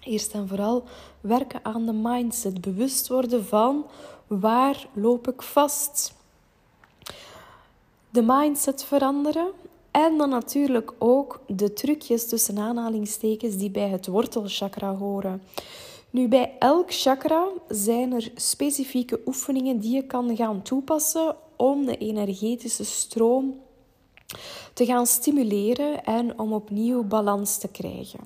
Eerst 0.00 0.32
en 0.32 0.48
vooral 0.48 0.84
werken 1.20 1.60
aan 1.62 1.86
de 1.86 1.92
mindset. 1.92 2.60
Bewust 2.60 3.08
worden 3.08 3.44
van 3.44 3.86
waar 4.26 4.88
loop 4.92 5.28
ik 5.28 5.42
vast. 5.42 6.14
De 8.10 8.22
mindset 8.22 8.84
veranderen. 8.84 9.46
En 9.90 10.18
dan 10.18 10.28
natuurlijk 10.28 10.92
ook 10.98 11.40
de 11.46 11.72
trucjes 11.72 12.28
tussen 12.28 12.58
aanhalingstekens 12.58 13.56
die 13.56 13.70
bij 13.70 13.88
het 13.88 14.06
wortelchakra 14.06 14.96
horen. 14.96 15.42
Nu, 16.10 16.28
bij 16.28 16.52
elk 16.58 16.92
chakra 16.92 17.48
zijn 17.68 18.12
er 18.12 18.30
specifieke 18.34 19.20
oefeningen 19.26 19.78
die 19.78 19.94
je 19.94 20.06
kan 20.06 20.36
gaan 20.36 20.62
toepassen 20.62 21.36
om 21.56 21.86
de 21.86 21.96
energetische 21.96 22.84
stroom 22.84 23.60
te 24.72 24.84
gaan 24.84 25.06
stimuleren 25.06 26.04
en 26.04 26.38
om 26.38 26.52
opnieuw 26.52 27.02
balans 27.02 27.58
te 27.58 27.68
krijgen. 27.68 28.20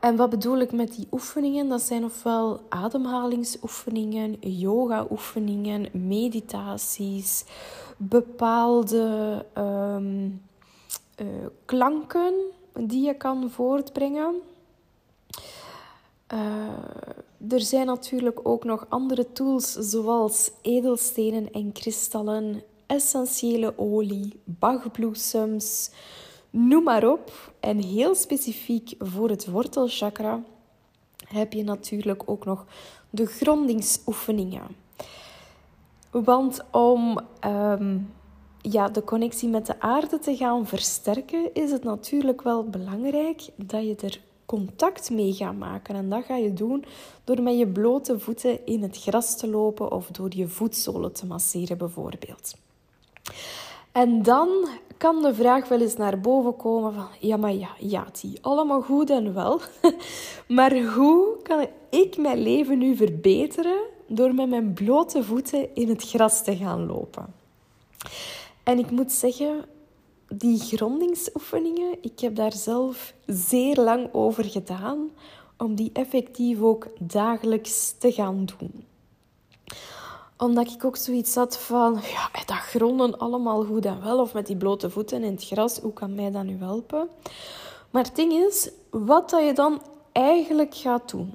En 0.00 0.16
wat 0.16 0.30
bedoel 0.30 0.58
ik 0.58 0.72
met 0.72 0.94
die 0.96 1.08
oefeningen? 1.10 1.68
Dat 1.68 1.82
zijn 1.82 2.04
ofwel 2.04 2.60
ademhalingsoefeningen, 2.68 4.36
yoga-oefeningen, 4.40 5.88
meditaties, 5.92 7.44
bepaalde 7.96 9.44
ehm, 9.52 10.28
eh, 11.14 11.26
klanken 11.64 12.34
die 12.72 13.06
je 13.06 13.14
kan 13.14 13.50
voortbrengen. 13.50 14.34
Uh, 16.34 16.68
er 17.48 17.60
zijn 17.60 17.86
natuurlijk 17.86 18.40
ook 18.42 18.64
nog 18.64 18.86
andere 18.88 19.32
tools 19.32 19.72
zoals 19.72 20.50
edelstenen 20.62 21.52
en 21.52 21.72
kristallen, 21.72 22.62
essentiële 22.86 23.78
olie, 23.78 24.40
bachbloesems, 24.44 25.90
Noem 26.50 26.82
maar 26.82 27.08
op. 27.08 27.52
En 27.60 27.82
heel 27.82 28.14
specifiek 28.14 28.94
voor 28.98 29.28
het 29.28 29.46
wortelchakra 29.50 30.42
heb 31.28 31.52
je 31.52 31.64
natuurlijk 31.64 32.22
ook 32.26 32.44
nog 32.44 32.66
de 33.10 33.26
grondingsoefeningen. 33.26 34.66
Want 36.10 36.64
om 36.70 37.18
ehm, 37.40 37.98
ja, 38.60 38.88
de 38.88 39.04
connectie 39.04 39.48
met 39.48 39.66
de 39.66 39.80
aarde 39.80 40.18
te 40.18 40.36
gaan 40.36 40.66
versterken, 40.66 41.54
is 41.54 41.70
het 41.70 41.84
natuurlijk 41.84 42.42
wel 42.42 42.64
belangrijk 42.64 43.42
dat 43.56 43.86
je 43.86 43.96
er 43.96 44.20
contact 44.48 45.10
mee 45.10 45.32
gaan 45.32 45.58
maken. 45.58 45.94
En 45.94 46.08
dat 46.08 46.24
ga 46.24 46.36
je 46.36 46.52
doen 46.52 46.84
door 47.24 47.42
met 47.42 47.58
je 47.58 47.66
blote 47.66 48.18
voeten 48.18 48.66
in 48.66 48.82
het 48.82 48.98
gras 48.98 49.36
te 49.36 49.48
lopen 49.48 49.92
of 49.92 50.06
door 50.06 50.30
je 50.34 50.48
voetzolen 50.48 51.12
te 51.12 51.26
masseren 51.26 51.78
bijvoorbeeld. 51.78 52.54
En 53.92 54.22
dan 54.22 54.48
kan 54.96 55.22
de 55.22 55.34
vraag 55.34 55.68
wel 55.68 55.80
eens 55.80 55.96
naar 55.96 56.20
boven 56.20 56.56
komen 56.56 56.94
van, 56.94 57.08
ja 57.20 57.36
maar 57.36 57.52
ja, 57.52 57.68
ja, 57.78 58.06
die 58.20 58.38
allemaal 58.40 58.80
goed 58.80 59.10
en 59.10 59.34
wel. 59.34 59.60
maar 60.56 60.82
hoe 60.82 61.36
kan 61.42 61.66
ik 61.90 62.16
mijn 62.16 62.38
leven 62.38 62.78
nu 62.78 62.96
verbeteren 62.96 63.80
door 64.06 64.34
met 64.34 64.48
mijn 64.48 64.72
blote 64.72 65.24
voeten 65.24 65.74
in 65.74 65.88
het 65.88 66.02
gras 66.02 66.44
te 66.44 66.56
gaan 66.56 66.86
lopen? 66.86 67.34
En 68.62 68.78
ik 68.78 68.90
moet 68.90 69.12
zeggen, 69.12 69.64
die 70.28 70.58
grondingsoefeningen, 70.58 71.96
ik 72.00 72.20
heb 72.20 72.34
daar 72.36 72.52
zelf 72.52 73.14
zeer 73.26 73.76
lang 73.76 74.08
over 74.12 74.44
gedaan 74.44 75.10
om 75.56 75.74
die 75.74 75.90
effectief 75.92 76.60
ook 76.60 76.86
dagelijks 76.98 77.94
te 77.98 78.12
gaan 78.12 78.44
doen 78.58 78.86
omdat 80.38 80.70
ik 80.70 80.84
ook 80.84 80.96
zoiets 80.96 81.34
had 81.34 81.58
van, 81.58 81.94
ja, 82.02 82.30
dat 82.46 82.56
gronden 82.56 83.18
allemaal 83.18 83.64
goed 83.64 83.84
en 83.84 84.02
wel. 84.02 84.20
Of 84.20 84.34
met 84.34 84.46
die 84.46 84.56
blote 84.56 84.90
voeten 84.90 85.24
in 85.24 85.32
het 85.32 85.44
gras, 85.44 85.78
hoe 85.78 85.92
kan 85.92 86.14
mij 86.14 86.30
dat 86.30 86.44
nu 86.44 86.56
helpen? 86.58 87.08
Maar 87.90 88.04
het 88.04 88.16
ding 88.16 88.32
is, 88.32 88.70
wat 88.90 89.30
dat 89.30 89.44
je 89.44 89.52
dan 89.52 89.82
eigenlijk 90.12 90.74
gaat 90.74 91.10
doen. 91.10 91.32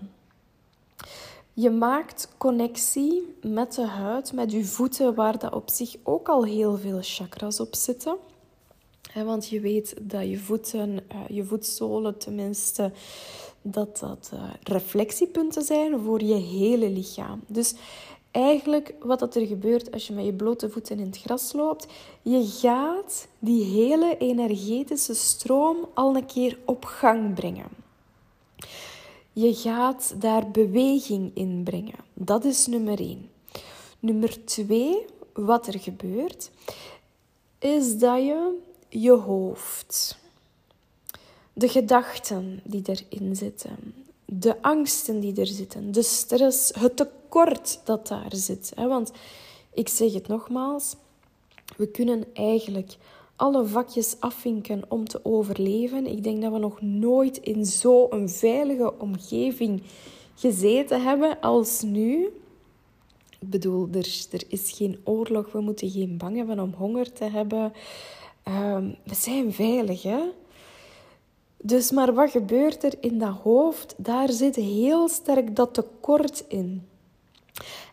Je 1.54 1.70
maakt 1.70 2.28
connectie 2.38 3.36
met 3.42 3.74
de 3.74 3.86
huid, 3.86 4.34
met 4.34 4.52
je 4.52 4.66
voeten, 4.66 5.16
waar 5.16 5.40
dat 5.40 5.54
op 5.54 5.70
zich 5.70 5.96
ook 6.04 6.30
al 6.30 6.46
heel 6.46 6.78
veel 6.78 7.00
chakras 7.02 7.60
op 7.60 7.76
zitten. 7.76 8.16
Want 9.14 9.50
je 9.50 9.60
weet 9.60 9.96
dat 10.02 10.30
je 10.30 10.38
voeten, 10.38 11.00
eh, 11.08 11.18
je 11.30 11.44
voetzolen 11.44 12.18
tenminste, 12.18 12.92
dat 13.62 14.00
dat 14.00 14.30
eh, 14.34 14.44
reflectiepunten 14.64 15.64
zijn 15.64 16.00
voor 16.00 16.24
je 16.24 16.34
hele 16.34 16.90
lichaam. 16.90 17.42
Dus 17.48 17.74
eigenlijk 18.32 18.94
wat 19.00 19.20
dat 19.20 19.36
er 19.36 19.46
gebeurt 19.46 19.92
als 19.92 20.08
je 20.08 20.14
met 20.14 20.26
je 20.26 20.34
blote 20.34 20.70
voeten 20.70 21.00
in 21.00 21.06
het 21.06 21.18
gras 21.18 21.54
loopt. 21.54 21.88
Je 22.22 22.46
gaat 22.46 23.28
die 23.40 23.64
hele 23.64 24.18
energetische 24.18 25.14
stroom 25.14 25.78
al 25.94 26.16
een 26.16 26.26
keer 26.26 26.58
op 26.66 26.86
gang 26.86 27.34
brengen. 27.34 27.68
Je 29.34 29.54
gaat 29.54 30.16
daar 30.22 30.52
beweging 30.52 31.32
in 31.34 31.62
brengen. 31.64 32.00
Dat 32.14 32.46
is 32.46 32.68
nummer 32.68 33.00
één. 33.00 33.30
Nummer 34.00 34.46
twee, 34.46 35.06
wat 35.34 35.68
er 35.68 35.80
gebeurt, 35.80 36.52
is 37.60 37.98
dat 37.98 38.18
je 38.18 38.58
je 38.94 39.12
hoofd, 39.12 40.18
de 41.54 41.68
gedachten 41.68 42.62
die 42.64 42.82
erin 42.86 43.36
zitten, 43.36 43.94
de 44.26 44.62
angsten 44.62 45.20
die 45.20 45.40
er 45.40 45.48
zitten, 45.48 45.92
de 45.92 46.04
stress, 46.04 46.72
het 46.80 46.96
tekort 46.96 47.80
dat 47.84 48.08
daar 48.08 48.36
zit. 48.36 48.72
Want 48.76 49.12
ik 49.74 49.90
zeg 49.90 50.14
het 50.14 50.28
nogmaals, 50.28 50.96
we 51.78 51.88
kunnen 51.88 52.26
eigenlijk 52.34 52.98
alle 53.36 53.66
vakjes 53.66 54.16
afvinken 54.20 54.84
om 54.88 55.08
te 55.08 55.20
overleven. 55.26 56.06
Ik 56.06 56.24
denk 56.24 56.42
dat 56.42 56.52
we 56.52 56.58
nog 56.58 56.82
nooit 56.82 57.38
in 57.38 57.66
zo'n 57.66 58.30
veilige 58.30 59.00
omgeving 59.00 59.84
gezeten 60.36 61.04
hebben 61.04 61.40
als 61.40 61.82
nu. 61.82 62.30
Ik 63.40 63.50
bedoel, 63.50 63.88
er, 63.92 64.26
er 64.32 64.44
is 64.48 64.72
geen 64.72 65.00
oorlog, 65.04 65.52
we 65.52 65.62
moeten 65.62 65.90
geen 65.90 66.18
bang 66.18 66.36
hebben 66.36 66.60
om 66.60 66.74
honger 66.78 67.14
te 67.14 67.24
hebben. 67.24 67.74
Ehm, 68.44 68.92
we 69.04 69.16
zijn 69.16 69.54
veilig, 69.54 70.04
hè? 70.04 70.22
Dus 71.58 71.92
maar 71.92 72.14
wat 72.14 72.32
gebeurt 72.32 72.84
er 72.84 72.94
in 73.00 73.18
dat 73.20 73.36
hoofd? 73.44 73.96
Daar 73.98 74.32
zit 74.32 74.56
heel 74.56 75.10
sterk 75.10 75.56
dat 75.56 75.74
tekort 75.74 76.46
in. 76.48 76.88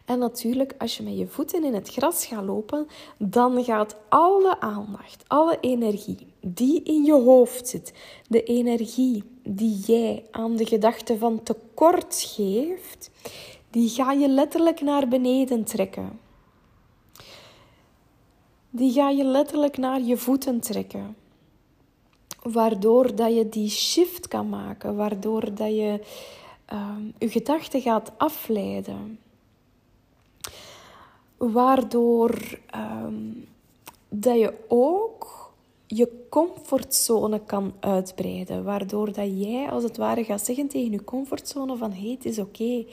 En 0.04 0.18
natuurlijk, 0.18 0.74
als 0.78 0.96
je 0.96 1.02
met 1.02 1.18
je 1.18 1.26
voeten 1.26 1.64
in 1.64 1.74
het 1.74 1.88
gras 1.88 2.26
gaat 2.26 2.44
lopen, 2.44 2.86
dan 3.18 3.64
gaat 3.64 3.96
alle 4.08 4.60
aandacht, 4.60 5.24
alle 5.26 5.58
energie 5.60 6.26
die 6.40 6.82
in 6.82 7.04
je 7.04 7.12
hoofd 7.12 7.68
zit, 7.68 7.92
de 8.28 8.42
energie 8.42 9.24
die 9.42 9.78
jij 9.78 10.24
aan 10.30 10.56
de 10.56 10.66
gedachte 10.66 11.18
van 11.18 11.42
tekort 11.42 12.34
geeft, 12.34 13.10
die 13.70 13.88
ga 13.88 14.12
je 14.12 14.28
letterlijk 14.28 14.80
naar 14.80 15.08
beneden 15.08 15.64
trekken. 15.64 16.20
Die 18.70 18.92
ga 18.92 19.08
je 19.08 19.24
letterlijk 19.24 19.76
naar 19.76 20.00
je 20.00 20.16
voeten 20.16 20.60
trekken 20.60 21.16
waardoor 22.42 23.14
dat 23.14 23.34
je 23.34 23.48
die 23.48 23.68
shift 23.68 24.28
kan 24.28 24.48
maken, 24.48 24.96
waardoor 24.96 25.54
dat 25.54 25.68
je 25.68 26.00
uh, 26.72 26.96
je 27.18 27.28
gedachten 27.28 27.80
gaat 27.80 28.12
afleiden. 28.16 29.18
Waardoor 31.36 32.58
ehm, 32.66 33.14
dat 34.08 34.38
je 34.38 34.54
ook 34.68 35.52
je 35.86 36.26
comfortzone 36.28 37.40
kan 37.40 37.72
uitbreiden. 37.80 38.64
Waardoor 38.64 39.12
dat 39.12 39.28
jij 39.34 39.70
als 39.70 39.82
het 39.82 39.96
ware 39.96 40.24
gaat 40.24 40.44
zeggen 40.44 40.68
tegen 40.68 40.90
je 40.90 41.04
comfortzone 41.04 41.76
van 41.76 41.92
hé, 41.92 42.00
hey, 42.00 42.10
het 42.10 42.24
is 42.24 42.38
oké, 42.38 42.84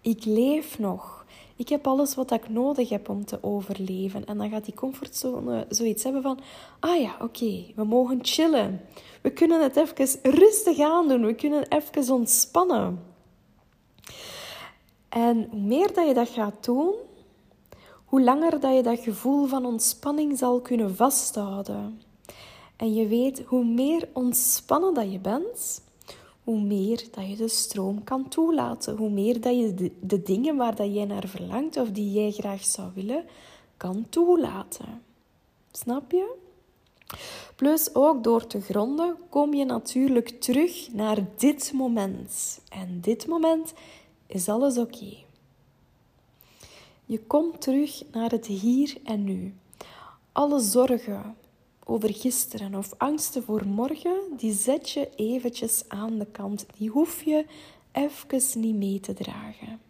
ik 0.00 0.24
leef 0.24 0.78
nog. 0.78 1.21
Ik 1.62 1.68
heb 1.68 1.86
alles 1.86 2.14
wat 2.14 2.30
ik 2.30 2.48
nodig 2.48 2.88
heb 2.88 3.08
om 3.08 3.24
te 3.24 3.38
overleven. 3.42 4.24
En 4.24 4.38
dan 4.38 4.50
gaat 4.50 4.64
die 4.64 4.74
comfortzone 4.74 5.66
zoiets 5.68 6.02
hebben 6.02 6.22
van: 6.22 6.38
ah 6.80 7.00
ja, 7.00 7.16
oké, 7.20 7.64
we 7.76 7.84
mogen 7.84 8.18
chillen. 8.22 8.80
We 9.20 9.30
kunnen 9.30 9.62
het 9.62 9.76
even 9.76 10.18
rustig 10.22 10.78
aandoen. 10.78 11.26
We 11.26 11.34
kunnen 11.34 11.66
even 11.68 12.14
ontspannen. 12.14 13.04
En 15.08 15.48
hoe 15.50 15.60
meer 15.60 15.94
dat 15.94 16.06
je 16.06 16.14
dat 16.14 16.28
gaat 16.28 16.64
doen, 16.64 16.94
hoe 18.04 18.22
langer 18.22 18.60
dat 18.60 18.74
je 18.74 18.82
dat 18.82 18.98
gevoel 18.98 19.46
van 19.46 19.64
ontspanning 19.64 20.38
zal 20.38 20.60
kunnen 20.60 20.96
vasthouden. 20.96 22.00
En 22.76 22.94
je 22.94 23.06
weet, 23.06 23.42
hoe 23.46 23.64
meer 23.64 24.08
ontspannen 24.12 24.94
dat 24.94 25.12
je 25.12 25.18
bent, 25.18 25.82
hoe 26.44 26.60
meer 26.60 27.04
dat 27.10 27.28
je 27.28 27.36
de 27.36 27.48
stroom 27.48 28.04
kan 28.04 28.28
toelaten. 28.28 28.96
Hoe 28.96 29.10
meer 29.10 29.40
dat 29.40 29.54
je 29.54 29.92
de, 30.00 30.22
dingen 30.22 30.56
waar 30.56 30.76
dat 30.76 30.94
jij 30.94 31.04
naar 31.04 31.28
verlangt 31.28 31.76
of 31.76 31.90
die 31.90 32.12
jij 32.12 32.30
graag 32.30 32.64
zou 32.64 32.90
willen, 32.94 33.24
kan 33.76 34.06
toelaten. 34.08 35.02
Snap 35.72 36.10
je? 36.10 36.34
Plus 37.56 37.94
ook 37.94 38.24
door 38.24 38.46
te 38.46 38.60
gronden 38.60 39.16
kom 39.28 39.54
je 39.54 39.64
natuurlijk 39.64 40.28
terug 40.28 40.92
naar 40.92 41.26
dit 41.36 41.72
moment. 41.74 42.60
En 42.68 42.98
dit 43.00 43.26
moment 43.26 43.72
is 44.26 44.48
alles 44.48 44.78
oké. 44.78 45.16
Je 47.06 47.20
komt 47.20 47.60
terug 47.60 48.02
naar 48.12 48.30
het 48.30 48.46
hier 48.46 48.96
en 49.04 49.24
nu. 49.24 49.54
Alle 50.32 50.60
zorgen, 50.60 51.36
over 51.84 52.14
gisteren 52.14 52.74
of 52.74 52.94
angsten 52.96 53.42
voor 53.42 53.66
morgen, 53.66 54.20
die 54.36 54.52
zet 54.52 54.90
je 54.90 55.08
eventjes 55.16 55.84
aan 55.88 56.18
de 56.18 56.26
kant. 56.26 56.66
Die 56.76 56.88
hoef 56.88 57.22
je 57.22 57.46
even 57.92 58.60
niet 58.60 58.76
mee 58.76 59.00
te 59.00 59.12
dragen. 59.12 59.80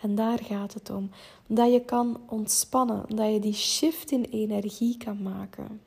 En 0.00 0.14
daar 0.14 0.38
gaat 0.42 0.74
het 0.74 0.90
om. 0.90 1.10
Dat 1.46 1.72
je 1.72 1.80
kan 1.80 2.20
ontspannen, 2.26 3.04
dat 3.08 3.32
je 3.32 3.40
die 3.40 3.54
shift 3.54 4.10
in 4.10 4.24
energie 4.24 4.96
kan 4.96 5.22
maken. 5.22 5.80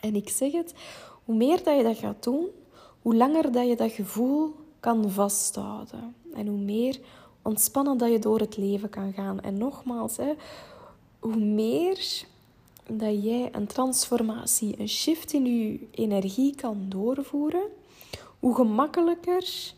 En 0.00 0.14
ik 0.14 0.28
zeg 0.28 0.52
het, 0.52 0.74
hoe 1.24 1.36
meer 1.36 1.62
dat 1.62 1.76
je 1.76 1.82
dat 1.82 1.96
gaat 1.96 2.22
doen, 2.22 2.46
hoe 3.02 3.14
langer 3.14 3.52
dat 3.52 3.68
je 3.68 3.76
dat 3.76 3.92
gevoel 3.92 4.54
kan 4.80 5.10
vasthouden. 5.10 6.14
En 6.34 6.46
hoe 6.46 6.58
meer 6.58 7.00
ontspannen 7.42 7.98
dat 7.98 8.10
je 8.10 8.18
door 8.18 8.38
het 8.40 8.56
leven 8.56 8.88
kan 8.88 9.12
gaan. 9.12 9.40
En 9.40 9.58
nogmaals, 9.58 10.16
hè, 10.16 10.32
hoe 11.18 11.36
meer 11.36 12.26
dat 12.88 13.22
jij 13.22 13.48
een 13.52 13.66
transformatie, 13.66 14.80
een 14.80 14.88
shift 14.88 15.32
in 15.32 15.46
je 15.46 15.78
energie 15.90 16.54
kan 16.54 16.86
doorvoeren, 16.88 17.66
hoe 18.40 18.54
gemakkelijker 18.54 19.72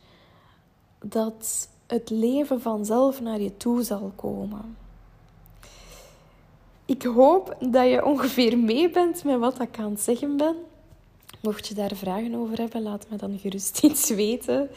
dat 1.05 1.69
het 1.87 2.11
leven 2.11 2.61
vanzelf 2.61 3.21
naar 3.21 3.41
je 3.41 3.57
toe 3.57 3.83
zal 3.83 4.13
komen. 4.17 4.77
Ik 6.85 7.03
hoop 7.03 7.57
dat 7.61 7.89
je 7.89 8.05
ongeveer 8.05 8.59
mee 8.59 8.91
bent 8.91 9.25
met 9.25 9.39
wat 9.39 9.61
ik 9.61 9.79
aan 9.79 9.91
het 9.91 10.01
zeggen 10.01 10.37
ben. 10.37 10.57
Mocht 11.43 11.67
je 11.67 11.75
daar 11.75 11.97
vragen 11.97 12.35
over 12.35 12.59
hebben, 12.59 12.83
laat 12.83 13.07
me 13.11 13.17
dan 13.17 13.39
gerust 13.39 13.83
iets 13.83 14.11
weten. 14.11 14.71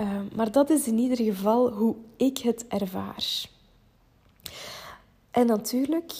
Uh, 0.00 0.20
maar 0.34 0.52
dat 0.52 0.70
is 0.70 0.86
in 0.86 0.98
ieder 0.98 1.16
geval 1.16 1.70
hoe 1.70 1.94
ik 2.16 2.38
het 2.38 2.66
ervaar. 2.68 3.46
En 5.30 5.46
natuurlijk, 5.46 6.12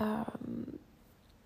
Um, 0.00 0.78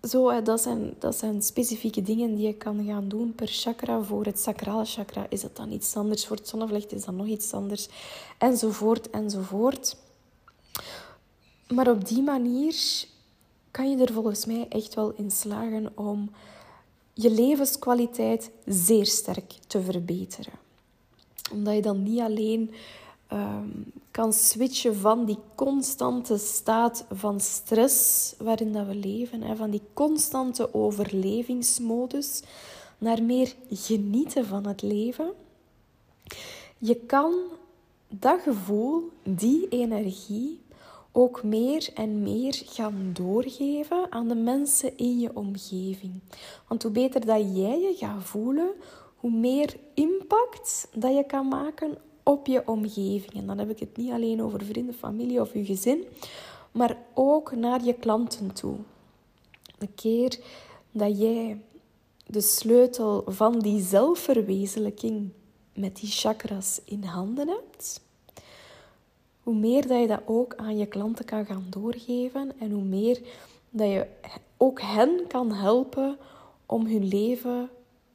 zo, 0.09 0.41
dat, 0.41 0.61
zijn, 0.61 0.95
dat 0.99 1.15
zijn 1.15 1.41
specifieke 1.41 2.01
dingen 2.01 2.35
die 2.35 2.47
je 2.47 2.53
kan 2.53 2.85
gaan 2.85 3.07
doen 3.07 3.33
per 3.35 3.47
chakra. 3.47 4.01
Voor 4.01 4.25
het 4.25 4.39
sacrale 4.39 4.85
chakra 4.85 5.25
is 5.29 5.41
dat 5.41 5.55
dan 5.55 5.71
iets 5.71 5.95
anders. 5.95 6.25
Voor 6.25 6.35
het 6.35 6.47
zonnevlecht 6.47 6.91
is 6.91 7.05
dat 7.05 7.15
nog 7.15 7.27
iets 7.27 7.53
anders. 7.53 7.87
Enzovoort, 8.37 9.09
enzovoort. 9.09 9.95
Maar 11.67 11.89
op 11.89 12.07
die 12.07 12.21
manier 12.21 13.05
kan 13.71 13.89
je 13.89 13.97
er 14.05 14.13
volgens 14.13 14.45
mij 14.45 14.65
echt 14.69 14.93
wel 14.93 15.13
in 15.15 15.31
slagen 15.31 15.91
om 15.97 16.31
je 17.13 17.31
levenskwaliteit 17.31 18.51
zeer 18.65 19.05
sterk 19.05 19.53
te 19.67 19.81
verbeteren. 19.81 20.53
Omdat 21.51 21.75
je 21.75 21.81
dan 21.81 22.03
niet 22.03 22.19
alleen 22.19 22.71
ehm, 23.29 23.67
kan 24.11 24.33
switchen 24.33 24.95
van 24.95 25.25
die 25.25 25.37
constante 25.55 26.37
staat 26.37 27.05
van 27.11 27.39
stress 27.39 28.33
waarin 28.37 28.73
dat 28.73 28.87
we 28.87 28.95
leven, 28.95 29.41
hè, 29.41 29.55
van 29.55 29.69
die 29.69 29.81
constante 29.93 30.73
overlevingsmodus, 30.73 32.41
naar 32.97 33.23
meer 33.23 33.55
genieten 33.69 34.45
van 34.45 34.67
het 34.67 34.81
leven. 34.81 35.31
Je 36.77 36.95
kan 36.95 37.33
dat 38.07 38.41
gevoel, 38.41 39.09
die 39.23 39.67
energie, 39.69 40.59
ook 41.11 41.43
meer 41.43 41.89
en 41.93 42.21
meer 42.23 42.61
gaan 42.65 43.09
doorgeven 43.13 44.07
aan 44.09 44.27
de 44.27 44.35
mensen 44.35 44.97
in 44.97 45.19
je 45.19 45.35
omgeving. 45.35 46.19
Want 46.67 46.83
hoe 46.83 46.91
beter 46.91 47.25
dat 47.25 47.41
jij 47.55 47.79
je 47.79 47.93
gaat 47.97 48.23
voelen, 48.23 48.71
hoe 49.15 49.31
meer 49.31 49.77
impact 49.93 50.87
dat 50.93 51.15
je 51.15 51.23
kan 51.23 51.47
maken 51.47 51.97
op 52.29 52.47
je 52.47 52.67
omgeving. 52.67 53.33
En 53.33 53.45
dan 53.45 53.57
heb 53.57 53.69
ik 53.69 53.79
het 53.79 53.97
niet 53.97 54.11
alleen 54.11 54.43
over 54.43 54.65
vrienden, 54.65 54.93
familie 54.93 55.41
of 55.41 55.53
je 55.53 55.65
gezin, 55.65 56.03
maar 56.71 56.97
ook 57.13 57.55
naar 57.55 57.83
je 57.83 57.93
klanten 57.93 58.53
toe. 58.53 58.75
De 59.77 59.87
keer 59.95 60.39
dat 60.91 61.19
jij 61.19 61.61
de 62.25 62.41
sleutel 62.41 63.23
van 63.27 63.59
die 63.59 63.81
zelfverwezenlijking 63.81 65.29
met 65.73 65.95
die 65.95 66.09
chakras 66.09 66.81
in 66.85 67.03
handen 67.03 67.47
hebt, 67.47 68.01
hoe 69.43 69.55
meer 69.55 69.87
dat 69.87 69.99
je 69.99 70.07
dat 70.07 70.21
ook 70.25 70.55
aan 70.55 70.77
je 70.77 70.85
klanten 70.85 71.25
kan 71.25 71.45
gaan 71.45 71.65
doorgeven 71.69 72.51
en 72.59 72.71
hoe 72.71 72.83
meer 72.83 73.21
dat 73.69 73.87
je 73.87 74.07
ook 74.57 74.81
hen 74.81 75.27
kan 75.27 75.51
helpen 75.53 76.17
om 76.65 76.85
hun 76.85 77.07
leven 77.07 77.69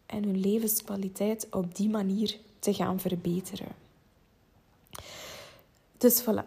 en 0.07 0.25
hun 0.25 0.41
levenskwaliteit 0.41 1.47
op 1.51 1.75
die 1.75 1.89
manier 1.89 2.37
te 2.59 2.75
gaan 2.75 3.01
verbeteren. 3.01 3.84
Dus 5.99 6.23
voilà. 6.23 6.47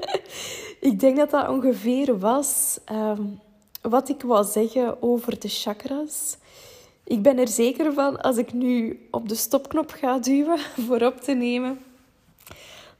ik 0.88 1.00
denk 1.00 1.16
dat 1.16 1.30
dat 1.30 1.48
ongeveer 1.48 2.18
was 2.18 2.78
ehm, 2.84 3.22
wat 3.82 4.08
ik 4.08 4.22
wou 4.22 4.44
zeggen 4.44 5.02
over 5.02 5.40
de 5.40 5.48
chakras. 5.48 6.36
Ik 7.04 7.22
ben 7.22 7.38
er 7.38 7.48
zeker 7.48 7.92
van 7.92 8.20
als 8.20 8.36
ik 8.36 8.52
nu 8.52 9.06
op 9.10 9.28
de 9.28 9.34
stopknop 9.34 9.90
ga 9.90 10.18
duwen 10.18 10.58
voor 10.86 11.00
op 11.00 11.20
te 11.20 11.32
nemen, 11.32 11.78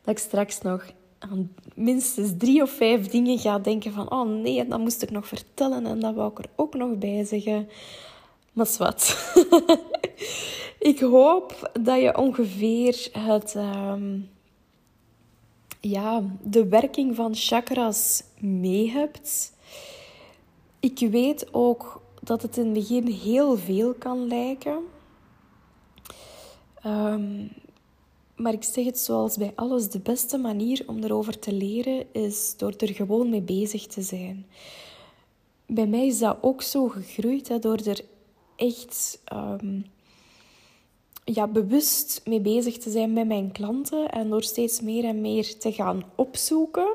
dat 0.02 0.14
ik 0.14 0.18
straks 0.18 0.61
nog 0.61 0.85
aan 1.18 1.54
minstens 1.74 2.31
drie 2.38 2.62
of 2.62 2.70
vijf 2.70 3.09
dingen 3.09 3.38
ga 3.38 3.59
denken 3.59 3.92
van 3.92 4.11
oh 4.11 4.28
nee, 4.28 4.66
dat 4.66 4.78
moest 4.78 5.02
ik 5.02 5.11
nog 5.11 5.26
vertellen 5.26 5.87
en 5.87 6.00
dat 6.00 6.14
wou 6.14 6.31
ik 6.31 6.38
er 6.38 6.50
ook 6.57 6.74
nog 6.74 6.98
bij 6.98 7.24
zeggen. 7.24 7.68
Maar 8.52 8.74
wat. 8.78 9.35
ik 10.78 11.00
hoop 11.00 11.70
dat 11.81 12.00
je 12.00 12.16
ongeveer 12.16 13.09
het, 13.12 13.54
ehm, 13.54 14.18
ja, 15.81 16.23
de 16.43 16.69
werking 16.69 17.17
van 17.17 17.35
chakras 17.35 18.23
mee 18.41 18.91
hebt. 18.91 19.53
Ik 20.81 20.99
weet 21.11 21.55
ook 21.55 22.03
dat 22.23 22.43
het 22.43 22.57
in 22.57 22.64
het 22.64 22.75
begin 22.75 23.07
heel 23.07 23.57
veel 23.57 23.95
kan 23.95 24.27
lijken. 24.27 24.79
Ehm, 26.83 27.47
maar 28.37 28.53
ik 28.53 28.64
zeg 28.64 28.85
het 28.85 28.99
zoals 28.99 29.37
bij 29.37 29.53
alles: 29.55 29.91
de 29.91 30.01
beste 30.01 30.38
manier 30.38 30.85
om 30.87 31.03
erover 31.03 31.38
te 31.38 31.53
leren 31.53 32.14
is 32.14 32.55
door 32.57 32.75
er 32.77 32.95
gewoon 32.95 33.31
mee 33.31 33.43
bezig 33.43 33.87
te 33.87 34.03
zijn. 34.03 34.47
Bij 35.67 35.87
mij 35.87 36.07
is 36.07 36.19
dat 36.19 36.38
ook 36.41 36.62
zo 36.62 36.88
gegroeid, 36.88 37.49
hè, 37.49 37.59
door 37.59 37.77
er 37.77 38.01
echt 38.57 39.21
ehm, 39.25 39.81
ja, 41.35 41.47
bewust 41.47 42.21
mee 42.25 42.41
bezig 42.41 42.79
te 42.79 42.91
zijn 42.91 43.12
met 43.12 43.27
mijn 43.27 43.53
klanten 43.53 44.11
en 44.11 44.29
door 44.29 44.43
steeds 44.43 44.81
meer 44.81 45.05
en 45.05 45.21
meer 45.21 45.59
te 45.59 45.73
gaan 45.73 46.03
opzoeken. 46.14 46.88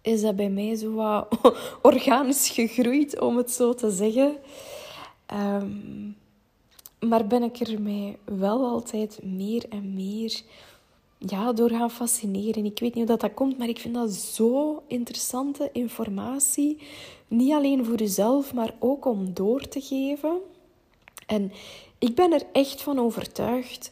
Is 0.00 0.20
dat 0.20 0.36
bij 0.36 0.50
mij 0.50 0.74
zo 0.74 0.92
wat 0.92 1.26
organisch 1.82 2.48
gegroeid, 2.48 3.20
om 3.20 3.36
het 3.36 3.50
zo 3.50 3.74
te 3.74 3.90
zeggen. 3.90 4.36
Um, 5.34 6.16
maar 7.00 7.26
ben 7.26 7.42
ik 7.42 7.56
er 7.56 7.80
mij 7.80 8.18
wel 8.24 8.66
altijd 8.66 9.20
meer 9.22 9.64
en 9.68 9.94
meer 9.94 10.40
ja, 11.18 11.52
door 11.52 11.70
gaan 11.70 11.90
fascineren. 11.90 12.64
Ik 12.64 12.78
weet 12.78 12.94
niet 12.94 13.08
hoe 13.08 13.16
dat, 13.16 13.20
dat 13.20 13.34
komt, 13.34 13.58
maar 13.58 13.68
ik 13.68 13.78
vind 13.78 13.94
dat 13.94 14.12
zo 14.12 14.82
interessante 14.86 15.70
informatie. 15.72 16.78
Niet 17.28 17.52
alleen 17.52 17.84
voor 17.84 17.96
jezelf, 17.96 18.54
maar 18.54 18.74
ook 18.78 19.04
om 19.04 19.34
door 19.34 19.68
te 19.68 19.80
geven. 19.80 20.38
En 21.26 21.52
ik 21.98 22.14
ben 22.14 22.32
er 22.32 22.42
echt 22.52 22.82
van 22.82 22.98
overtuigd 22.98 23.90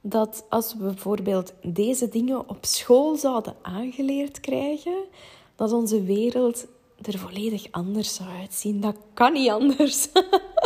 dat 0.00 0.44
als 0.48 0.74
we 0.74 0.84
bijvoorbeeld 0.84 1.52
deze 1.62 2.08
dingen 2.08 2.48
op 2.48 2.64
school 2.64 3.16
zouden 3.16 3.54
aangeleerd 3.62 4.40
krijgen, 4.40 5.04
dat 5.56 5.72
onze 5.72 6.02
wereld 6.02 6.66
er 7.02 7.18
volledig 7.18 7.66
anders 7.70 8.14
zou 8.14 8.28
uitzien. 8.28 8.80
Dat 8.80 8.96
kan 9.14 9.32
niet 9.32 9.50
anders. 9.50 10.08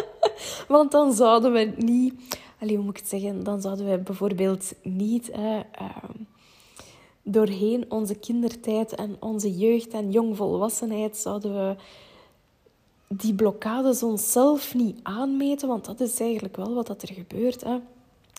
Want 0.68 0.92
dan 0.92 1.12
zouden 1.12 1.52
we 1.52 1.72
niet... 1.76 2.14
Allee, 2.60 2.76
hoe 2.76 2.84
moet 2.84 2.94
ik 2.94 3.00
het 3.00 3.08
zeggen? 3.08 3.44
Dan 3.44 3.60
zouden 3.60 3.90
we 3.90 3.98
bijvoorbeeld 3.98 4.72
niet... 4.82 5.30
Uh, 5.30 5.58
doorheen 7.28 7.84
onze 7.88 8.14
kindertijd 8.14 8.94
en 8.94 9.16
onze 9.20 9.56
jeugd 9.56 9.88
en 9.88 10.10
jongvolwassenheid 10.10 11.16
zouden 11.16 11.54
we 11.54 11.76
die 13.08 13.34
blokkades 13.34 14.02
onszelf 14.02 14.74
niet 14.74 14.98
aanmeten, 15.02 15.68
want 15.68 15.84
dat 15.84 16.00
is 16.00 16.20
eigenlijk 16.20 16.56
wel 16.56 16.74
wat 16.74 17.02
er 17.02 17.12
gebeurt. 17.12 17.64
Hè? 17.64 17.78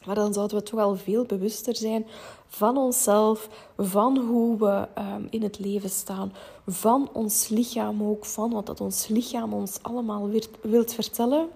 Maar 0.05 0.15
dan 0.15 0.33
zouden 0.33 0.57
we 0.57 0.63
toch 0.63 0.79
wel 0.79 0.95
veel 0.95 1.23
bewuster 1.23 1.75
zijn 1.75 2.05
van 2.47 2.77
onszelf, 2.77 3.49
van 3.77 4.17
hoe 4.17 4.57
we 4.57 4.87
ehm, 4.93 5.23
in 5.29 5.43
het 5.43 5.59
leven 5.59 5.89
staan, 5.89 6.33
van 6.67 7.09
ons 7.13 7.47
lichaam 7.47 8.03
ook, 8.03 8.25
van 8.25 8.51
wat 8.51 8.65
dat 8.65 8.81
ons 8.81 9.07
lichaam 9.07 9.53
ons 9.53 9.79
allemaal 9.81 10.29
wilt 10.61 10.93
vertellen. 10.93 11.47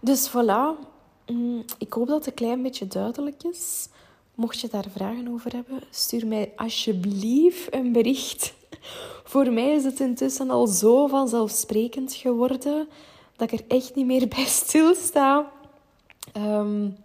Dus 0.00 0.30
voilà, 0.30 0.86
mm, 1.26 1.64
ik 1.78 1.92
hoop 1.92 2.06
dat 2.06 2.16
het 2.16 2.26
een 2.26 2.34
klein 2.34 2.62
beetje 2.62 2.86
duidelijk 2.86 3.42
is. 3.42 3.88
Mocht 4.34 4.60
je 4.60 4.68
daar 4.68 4.86
vragen 4.94 5.28
over 5.28 5.52
hebben, 5.52 5.82
stuur 5.90 6.26
mij 6.26 6.52
alsjeblieft 6.56 7.74
een 7.74 7.92
bericht. 7.92 8.54
Voor 9.30 9.52
mij 9.52 9.70
is 9.70 9.84
het 9.84 10.00
intussen 10.00 10.50
al 10.50 10.66
zo 10.66 11.06
vanzelfsprekend 11.06 12.14
geworden 12.14 12.88
dat 13.36 13.52
ik 13.52 13.60
er 13.60 13.66
echt 13.68 13.94
niet 13.94 14.06
meer 14.06 14.28
bij 14.36 14.44
stilsta. 14.44 15.52
Um, 16.36 16.96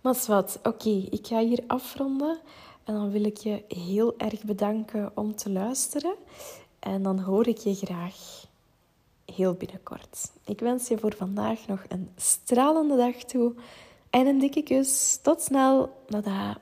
maar 0.00 0.24
wat, 0.26 0.58
oké, 0.62 1.06
ik 1.10 1.26
ga 1.26 1.38
hier 1.38 1.64
afronden. 1.66 2.38
En 2.84 2.94
dan 2.94 3.10
wil 3.10 3.24
ik 3.24 3.36
je 3.36 3.64
heel 3.68 4.14
erg 4.18 4.42
bedanken 4.42 5.10
om 5.14 5.34
te 5.34 5.50
luisteren. 5.50 6.14
En 6.78 7.02
dan 7.02 7.18
hoor 7.18 7.46
ik 7.46 7.58
je 7.58 7.74
graag 7.74 8.44
heel 9.24 9.54
binnenkort. 9.54 10.30
Ik 10.44 10.60
wens 10.60 10.88
je 10.88 10.98
voor 10.98 11.14
vandaag 11.16 11.66
nog 11.66 11.84
een 11.88 12.10
stralende 12.16 12.96
dag 12.96 13.16
toe 13.16 13.54
en 14.10 14.26
een 14.26 14.38
dikke 14.38 14.62
kus. 14.62 15.18
Tot 15.22 15.42
snel. 15.42 16.02
Dada. 16.08 16.56